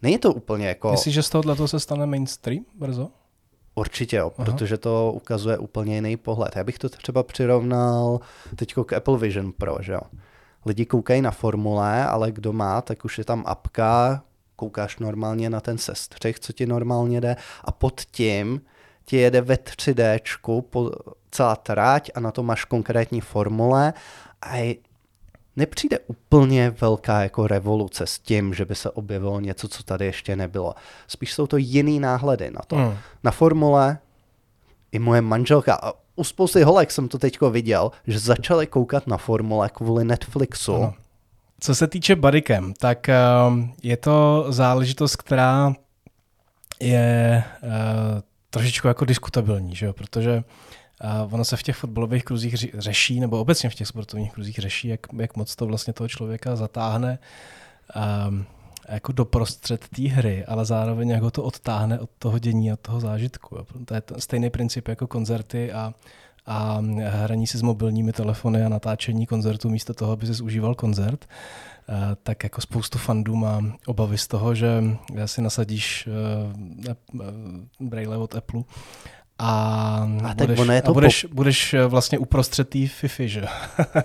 není 0.01 0.17
to 0.17 0.33
úplně 0.33 0.67
jako... 0.67 0.91
Myslíš, 0.91 1.13
že 1.13 1.23
z 1.23 1.29
tohohle 1.29 1.67
se 1.67 1.79
stane 1.79 2.05
mainstream 2.05 2.65
brzo? 2.75 3.09
Určitě 3.75 4.15
jo, 4.15 4.31
Aha. 4.37 4.45
protože 4.45 4.77
to 4.77 5.11
ukazuje 5.15 5.57
úplně 5.57 5.95
jiný 5.95 6.17
pohled. 6.17 6.55
Já 6.55 6.63
bych 6.63 6.79
to 6.79 6.89
třeba 6.89 7.23
přirovnal 7.23 8.19
teď 8.55 8.73
k 8.85 8.93
Apple 8.93 9.17
Vision 9.17 9.51
Pro, 9.51 9.77
že 9.79 9.93
jo. 9.93 10.01
Lidi 10.65 10.85
koukají 10.85 11.21
na 11.21 11.31
formule, 11.31 12.05
ale 12.05 12.31
kdo 12.31 12.53
má, 12.53 12.81
tak 12.81 13.05
už 13.05 13.17
je 13.17 13.23
tam 13.23 13.43
apka, 13.47 14.23
koukáš 14.55 14.99
normálně 14.99 15.49
na 15.49 15.61
ten 15.61 15.77
sestřih, 15.77 16.39
co 16.39 16.53
ti 16.53 16.65
normálně 16.65 17.21
jde 17.21 17.35
a 17.63 17.71
pod 17.71 18.01
tím 18.01 18.61
ti 19.05 19.17
jede 19.17 19.41
ve 19.41 19.55
3D 19.55 20.19
po 20.69 20.91
celá 21.31 21.55
tráť 21.55 22.11
a 22.15 22.19
na 22.19 22.31
to 22.31 22.43
máš 22.43 22.65
konkrétní 22.65 23.21
formule 23.21 23.93
a 24.41 24.55
je, 24.55 24.75
nepřijde 25.55 25.99
úplně 26.07 26.69
velká 26.69 27.23
jako 27.23 27.47
revoluce 27.47 28.07
s 28.07 28.19
tím, 28.19 28.53
že 28.53 28.65
by 28.65 28.75
se 28.75 28.89
objevilo 28.91 29.39
něco, 29.39 29.67
co 29.67 29.83
tady 29.83 30.05
ještě 30.05 30.35
nebylo. 30.35 30.73
Spíš 31.07 31.33
jsou 31.33 31.47
to 31.47 31.57
jiný 31.57 31.99
náhledy 31.99 32.51
na 32.51 32.61
to. 32.67 32.75
Mm. 32.75 32.97
Na 33.23 33.31
formule 33.31 33.97
i 34.91 34.99
moje 34.99 35.21
manželka, 35.21 35.75
a 35.75 35.93
u 36.15 36.23
spousty 36.23 36.63
holek 36.63 36.91
jsem 36.91 37.07
to 37.07 37.17
teďko 37.17 37.49
viděl, 37.49 37.91
že 38.07 38.19
začaly 38.19 38.67
koukat 38.67 39.07
na 39.07 39.17
formule 39.17 39.69
kvůli 39.69 40.05
Netflixu. 40.05 40.77
Mm. 40.77 40.91
Co 41.59 41.75
se 41.75 41.87
týče 41.87 42.15
bodycam, 42.15 42.73
tak 42.73 43.07
uh, 43.09 43.59
je 43.83 43.97
to 43.97 44.45
záležitost, 44.49 45.15
která 45.15 45.73
je 46.79 47.43
uh, 47.63 47.69
trošičku 48.59 48.87
jako 48.87 49.05
diskutabilní, 49.05 49.75
že 49.75 49.85
jo? 49.85 49.93
protože 49.93 50.43
a 51.01 51.23
ono 51.31 51.45
se 51.45 51.57
v 51.57 51.63
těch 51.63 51.75
fotbalových 51.75 52.23
kruzích 52.23 52.55
řeší, 52.77 53.19
nebo 53.19 53.39
obecně 53.39 53.69
v 53.69 53.75
těch 53.75 53.87
sportovních 53.87 54.33
kruzích 54.33 54.55
řeší, 54.55 54.87
jak, 54.87 54.99
jak 55.17 55.35
moc 55.35 55.55
to 55.55 55.65
vlastně 55.65 55.93
toho 55.93 56.07
člověka 56.07 56.55
zatáhne 56.55 57.19
um, 57.95 58.45
jako 58.89 59.11
doprostřed 59.11 59.87
té 59.87 60.07
hry, 60.07 60.45
ale 60.45 60.65
zároveň 60.65 61.09
jak 61.09 61.21
ho 61.21 61.31
to 61.31 61.43
odtáhne 61.43 61.99
od 61.99 62.09
toho 62.19 62.39
dění 62.39 62.71
a 62.71 62.73
od 62.73 62.79
toho 62.79 62.99
zážitku. 62.99 63.57
To 63.85 63.93
je 63.93 64.01
ten 64.01 64.21
stejný 64.21 64.49
princip 64.49 64.87
jako 64.87 65.07
koncerty 65.07 65.71
a, 65.71 65.93
a 66.45 66.81
hraní 67.09 67.47
si 67.47 67.57
s 67.57 67.61
mobilními 67.61 68.13
telefony 68.13 68.63
a 68.63 68.69
natáčení 68.69 69.25
koncertu 69.25 69.69
místo 69.69 69.93
toho, 69.93 70.11
aby 70.11 70.27
si 70.27 70.43
užíval 70.43 70.75
koncert, 70.75 71.25
tak 72.23 72.43
jako 72.43 72.61
spoustu 72.61 72.97
fandů 72.97 73.35
má 73.35 73.61
obavy 73.85 74.17
z 74.17 74.27
toho, 74.27 74.55
že 74.55 74.83
si 75.25 75.41
nasadíš 75.41 76.09
braille 77.79 78.17
od 78.17 78.35
Apple 78.35 78.61
a, 79.39 80.07
a 80.23 80.33
budeš, 80.33 80.59
ono 80.59 80.73
je 80.73 80.81
to 80.81 80.91
a 80.91 80.93
budeš, 80.93 81.21
pop... 81.21 81.31
budeš 81.31 81.75
vlastně 81.87 82.17
uprostřed 82.19 82.69
té 82.69 82.87
FIFA, 82.87 83.23
že? 83.25 83.45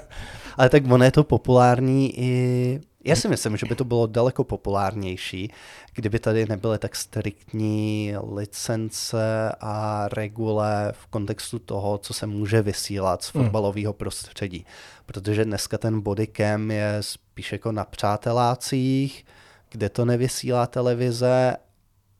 Ale 0.56 0.68
tak 0.68 0.82
ono 0.90 1.04
je 1.04 1.12
to 1.12 1.24
populární 1.24 2.20
i 2.20 2.80
já 3.04 3.16
si 3.16 3.28
myslím, 3.28 3.56
že 3.56 3.66
by 3.66 3.74
to 3.74 3.84
bylo 3.84 4.06
daleko 4.06 4.44
populárnější, 4.44 5.52
kdyby 5.94 6.18
tady 6.18 6.46
nebyly 6.46 6.78
tak 6.78 6.96
striktní 6.96 8.14
licence 8.34 9.52
a 9.60 10.08
regule 10.12 10.92
v 10.92 11.06
kontextu 11.06 11.58
toho, 11.58 11.98
co 11.98 12.14
se 12.14 12.26
může 12.26 12.62
vysílat 12.62 13.22
z 13.22 13.34
hmm. 13.34 13.44
fotbalového 13.44 13.92
prostředí. 13.92 14.66
Protože 15.06 15.44
dneska 15.44 15.78
ten 15.78 16.00
bodycam 16.00 16.70
je 16.70 16.96
spíš 17.00 17.52
jako 17.52 17.72
na 17.72 17.84
přátelácích, 17.84 19.24
kde 19.70 19.88
to 19.88 20.04
nevysílá 20.04 20.66
televize, 20.66 21.56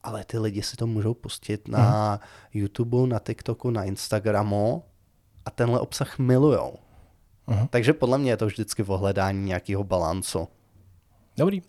ale 0.03 0.25
ty 0.25 0.39
lidi 0.39 0.63
si 0.63 0.77
to 0.77 0.87
můžou 0.87 1.15
pustit 1.15 1.69
na 1.69 2.11
hmm. 2.11 2.19
YouTube, 2.53 3.07
na 3.07 3.19
TikToku, 3.19 3.71
na 3.71 3.85
Instagramu 3.85 4.85
a 5.45 5.51
tenhle 5.51 5.81
obsah 5.81 6.19
milujou. 6.19 6.75
Uh-huh. 7.49 7.69
Takže 7.71 7.93
podle 7.93 8.19
mě 8.19 8.31
je 8.31 8.37
to 8.37 8.47
vždycky 8.47 8.83
v 8.83 8.91
ohledání 8.91 9.45
nějakého 9.45 9.85
balancu. 9.85 10.49
Dobrý. 11.37 11.63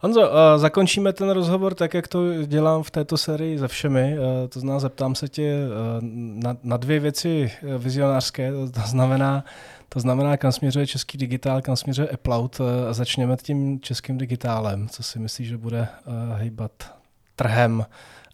Honzo, 0.00 0.20
uh, 0.20 0.36
zakončíme 0.56 1.12
ten 1.12 1.30
rozhovor 1.30 1.74
tak, 1.74 1.94
jak 1.94 2.08
to 2.08 2.44
dělám 2.46 2.82
v 2.82 2.90
této 2.90 3.18
sérii 3.18 3.58
se 3.58 3.68
všemi. 3.68 4.18
Uh, 4.18 4.48
to 4.48 4.60
znamená, 4.60 4.80
zeptám 4.80 5.14
se 5.14 5.28
tě 5.28 5.54
uh, 5.66 6.04
na, 6.42 6.56
na 6.62 6.76
dvě 6.76 7.00
věci 7.00 7.52
vizionářské. 7.78 8.52
To, 8.52 8.70
to 8.70 8.80
znamená, 8.86 9.44
to 9.88 10.00
znamená, 10.00 10.36
kam 10.36 10.52
směřuje 10.52 10.86
český 10.86 11.18
digitál, 11.18 11.62
kam 11.62 11.76
směřuje 11.76 12.08
Apploud. 12.08 12.60
A 12.90 12.92
začněme 12.92 13.36
tím 13.42 13.80
českým 13.80 14.18
digitálem. 14.18 14.88
Co 14.88 15.02
si 15.02 15.18
myslíš, 15.18 15.48
že 15.48 15.56
bude 15.56 15.88
hýbat 16.36 16.94
trhem 17.36 17.86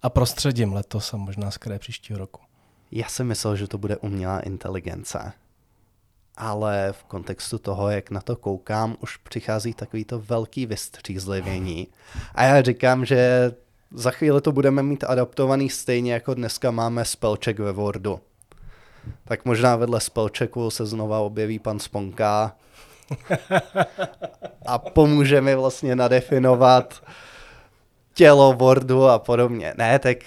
a 0.02 0.10
prostředím 0.10 0.72
letos 0.72 1.14
a 1.14 1.16
možná 1.16 1.50
z 1.50 1.58
příštího 1.78 2.18
roku? 2.18 2.40
Já 2.90 3.08
si 3.08 3.24
myslel, 3.24 3.56
že 3.56 3.68
to 3.68 3.78
bude 3.78 3.96
umělá 3.96 4.40
inteligence 4.40 5.32
ale 6.36 6.92
v 6.92 7.04
kontextu 7.04 7.58
toho, 7.58 7.90
jak 7.90 8.10
na 8.10 8.20
to 8.20 8.36
koukám, 8.36 8.96
už 9.00 9.16
přichází 9.16 9.74
takový 9.74 10.04
to 10.04 10.18
velký 10.18 10.66
vystřízlivění. 10.66 11.88
A 12.34 12.44
já 12.44 12.62
říkám, 12.62 13.04
že 13.04 13.52
za 13.90 14.10
chvíli 14.10 14.40
to 14.40 14.52
budeme 14.52 14.82
mít 14.82 15.04
adaptovaný 15.04 15.70
stejně 15.70 16.12
jako 16.12 16.34
dneska 16.34 16.70
máme 16.70 17.04
spellcheck 17.04 17.58
ve 17.58 17.72
Wordu. 17.72 18.20
Tak 19.24 19.44
možná 19.44 19.76
vedle 19.76 20.00
spellchecku 20.00 20.70
se 20.70 20.86
znova 20.86 21.18
objeví 21.18 21.58
pan 21.58 21.78
Sponka 21.78 22.56
a 24.66 24.78
pomůže 24.78 25.40
mi 25.40 25.54
vlastně 25.54 25.96
nadefinovat 25.96 27.02
tělo 28.14 28.52
Wordu 28.52 29.08
a 29.08 29.18
podobně. 29.18 29.74
Ne, 29.76 29.98
tak 29.98 30.18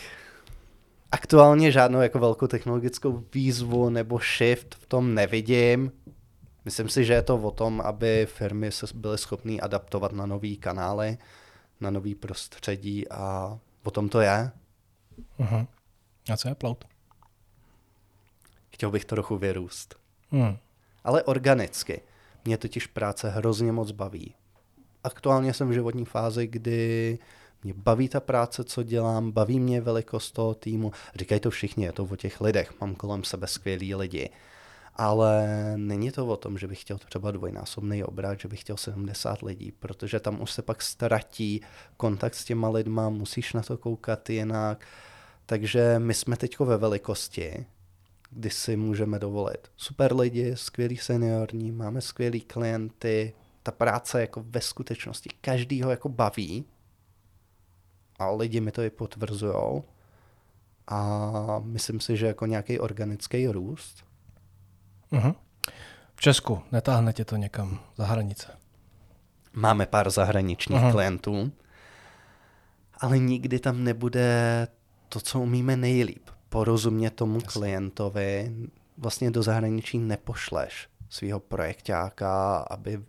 aktuálně 1.11 1.71
žádnou 1.71 2.01
jako 2.01 2.19
velkou 2.19 2.47
technologickou 2.47 3.23
výzvu 3.33 3.89
nebo 3.89 4.19
shift 4.19 4.75
v 4.75 4.85
tom 4.85 5.13
nevidím. 5.13 5.91
Myslím 6.65 6.89
si, 6.89 7.05
že 7.05 7.13
je 7.13 7.21
to 7.21 7.37
o 7.37 7.51
tom, 7.51 7.81
aby 7.81 8.27
firmy 8.29 8.71
se 8.71 8.85
byly 8.93 9.17
schopné 9.17 9.59
adaptovat 9.59 10.11
na 10.11 10.25
nové 10.25 10.55
kanály, 10.55 11.17
na 11.81 11.89
nový 11.89 12.15
prostředí 12.15 13.09
a 13.09 13.59
o 13.83 13.91
tom 13.91 14.09
to 14.09 14.21
je. 14.21 14.51
Uh-huh. 15.39 15.67
A 16.33 16.37
co 16.37 16.47
je 16.47 16.55
Plout? 16.55 16.85
Chtěl 18.69 18.91
bych 18.91 19.05
trochu 19.05 19.37
vyrůst. 19.37 19.95
Hmm. 20.31 20.57
Ale 21.03 21.23
organicky. 21.23 22.01
Mě 22.45 22.57
totiž 22.57 22.87
práce 22.87 23.29
hrozně 23.29 23.71
moc 23.71 23.91
baví. 23.91 24.35
Aktuálně 25.03 25.53
jsem 25.53 25.69
v 25.69 25.73
životní 25.73 26.05
fázi, 26.05 26.47
kdy 26.47 27.19
mě 27.67 27.73
baví 27.83 28.09
ta 28.09 28.19
práce, 28.19 28.63
co 28.63 28.83
dělám, 28.83 29.31
baví 29.31 29.59
mě 29.59 29.81
velikost 29.81 30.31
toho 30.31 30.53
týmu. 30.53 30.91
Říkají 31.15 31.41
to 31.41 31.49
všichni, 31.49 31.85
je 31.85 31.91
to 31.91 32.03
o 32.03 32.15
těch 32.15 32.41
lidech. 32.41 32.81
Mám 32.81 32.95
kolem 32.95 33.23
sebe 33.23 33.47
skvělí 33.47 33.95
lidi. 33.95 34.29
Ale 34.95 35.47
není 35.75 36.11
to 36.11 36.27
o 36.27 36.37
tom, 36.37 36.57
že 36.57 36.67
bych 36.67 36.81
chtěl 36.81 36.97
třeba 36.97 37.31
dvojnásobný 37.31 38.03
obrat, 38.03 38.39
že 38.39 38.47
bych 38.47 38.61
chtěl 38.61 38.77
70 38.77 39.41
lidí, 39.41 39.71
protože 39.71 40.19
tam 40.19 40.41
už 40.41 40.51
se 40.51 40.61
pak 40.61 40.81
ztratí 40.81 41.61
kontakt 41.97 42.35
s 42.35 42.45
těma 42.45 42.69
lidma, 42.69 43.09
musíš 43.09 43.53
na 43.53 43.61
to 43.61 43.77
koukat 43.77 44.29
jinak. 44.29 44.85
Takže 45.45 45.99
my 45.99 46.13
jsme 46.13 46.37
teď 46.37 46.59
ve 46.59 46.77
velikosti, 46.77 47.65
kdy 48.29 48.49
si 48.49 48.77
můžeme 48.77 49.19
dovolit 49.19 49.67
super 49.77 50.15
lidi, 50.15 50.55
skvělí 50.55 50.97
seniorní, 50.97 51.71
máme 51.71 52.01
skvělí 52.01 52.41
klienty, 52.41 53.33
ta 53.63 53.71
práce 53.71 54.21
jako 54.21 54.45
ve 54.47 54.61
skutečnosti 54.61 55.29
každýho 55.41 55.91
jako 55.91 56.09
baví 56.09 56.65
a 58.19 58.31
lidi 58.31 58.61
mi 58.61 58.71
to 58.71 58.81
i 58.81 58.89
potvrzují. 58.89 59.83
A 60.87 61.61
myslím 61.63 61.99
si, 61.99 62.17
že 62.17 62.27
jako 62.27 62.45
nějaký 62.45 62.79
organický 62.79 63.47
růst. 63.47 64.03
Uh-huh. 65.11 65.35
V 66.15 66.21
Česku 66.21 66.61
netáhne 66.71 67.13
tě 67.13 67.25
to 67.25 67.35
někam 67.35 67.79
za 67.95 68.05
hranice? 68.05 68.47
Máme 69.53 69.85
pár 69.85 70.09
zahraničních 70.09 70.81
uh-huh. 70.81 70.91
klientů, 70.91 71.51
ale 72.99 73.19
nikdy 73.19 73.59
tam 73.59 73.83
nebude 73.83 74.67
to, 75.09 75.19
co 75.19 75.39
umíme 75.39 75.75
nejlíp. 75.77 76.29
Porozumět 76.49 77.09
tomu 77.09 77.35
Jasně. 77.35 77.47
klientovi. 77.47 78.55
Vlastně 78.97 79.31
do 79.31 79.43
zahraničí 79.43 79.97
nepošleš 79.97 80.87
svého 81.09 81.39
projektáka, 81.39 82.57
aby 82.57 83.03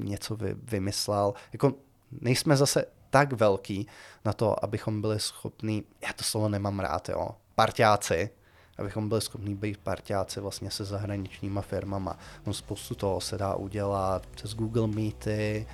něco 0.00 0.36
vy, 0.36 0.54
vymyslel. 0.62 1.34
Jako 1.52 1.72
nejsme 2.20 2.56
zase 2.56 2.84
tak 3.16 3.32
velký 3.32 3.86
na 4.24 4.32
to, 4.32 4.64
abychom 4.64 5.00
byli 5.00 5.20
schopní, 5.20 5.84
já 6.02 6.12
to 6.16 6.24
slovo 6.24 6.48
nemám 6.48 6.80
rád, 6.80 7.08
jo, 7.08 7.28
partiáci, 7.54 8.30
abychom 8.78 9.08
byli 9.08 9.20
schopni 9.20 9.54
být 9.54 9.76
partiáci 9.76 10.40
vlastně 10.40 10.70
se 10.70 10.84
zahraničníma 10.84 11.62
firmama. 11.62 12.18
No 12.46 12.54
spoustu 12.54 12.94
toho 12.94 13.20
se 13.20 13.38
dá 13.38 13.54
udělat 13.54 14.26
přes 14.26 14.54
Google 14.54 14.86
Meety, 14.86 15.66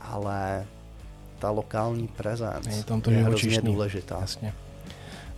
ale 0.00 0.66
ta 1.38 1.50
lokální 1.50 2.08
prezence 2.08 2.70
je, 2.70 2.84
tam 2.84 3.00
to 3.00 3.10
je 3.10 3.24
hrozně 3.24 3.60
důležitá. 3.60 4.18
Jasně. 4.20 4.54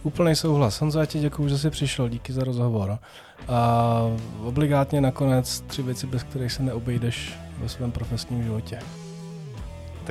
Úplný 0.03 0.37
souhlas. 0.37 0.81
Honzo, 0.81 1.01
já 1.01 1.07
ti 1.07 1.21
děkuji, 1.21 1.49
že 1.49 1.59
jsi 1.59 1.71
přišel, 1.71 2.09
díky 2.09 2.33
za 2.33 2.45
rozhovor. 2.45 2.99
A 3.49 4.01
obligátně 4.45 5.01
nakonec 5.01 5.61
tři 5.61 5.83
věci, 5.83 6.07
bez 6.07 6.23
kterých 6.23 6.53
se 6.53 6.63
neobejdeš 6.63 7.35
ve 7.59 7.69
svém 7.69 7.93
profesním 7.93 8.43
životě. 8.43 8.79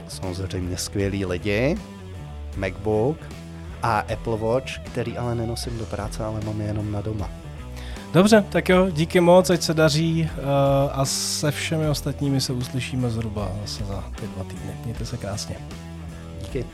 Tak 0.01 0.11
samozřejmě 0.11 0.77
skvělí 0.77 1.25
lidi, 1.25 1.77
MacBook 2.57 3.17
a 3.83 3.99
Apple 3.99 4.37
Watch, 4.37 4.79
který 4.79 5.17
ale 5.17 5.35
nenosím 5.35 5.77
do 5.77 5.85
práce, 5.85 6.23
ale 6.23 6.41
mám 6.45 6.61
je 6.61 6.67
jenom 6.67 6.91
na 6.91 7.01
doma. 7.01 7.29
Dobře, 8.13 8.45
tak 8.49 8.69
jo, 8.69 8.89
díky 8.91 9.19
moc, 9.19 9.49
ať 9.49 9.61
se 9.61 9.73
daří 9.73 10.23
uh, 10.23 10.39
a 10.91 11.05
se 11.05 11.51
všemi 11.51 11.87
ostatními 11.87 12.41
se 12.41 12.53
uslyšíme 12.53 13.09
zhruba 13.09 13.51
zase 13.61 13.85
za 13.85 14.03
ty 14.19 14.27
dva 14.27 14.43
týdny. 14.43 14.71
Mějte 14.85 15.05
se 15.05 15.17
krásně. 15.17 15.55
Díky. 16.41 16.65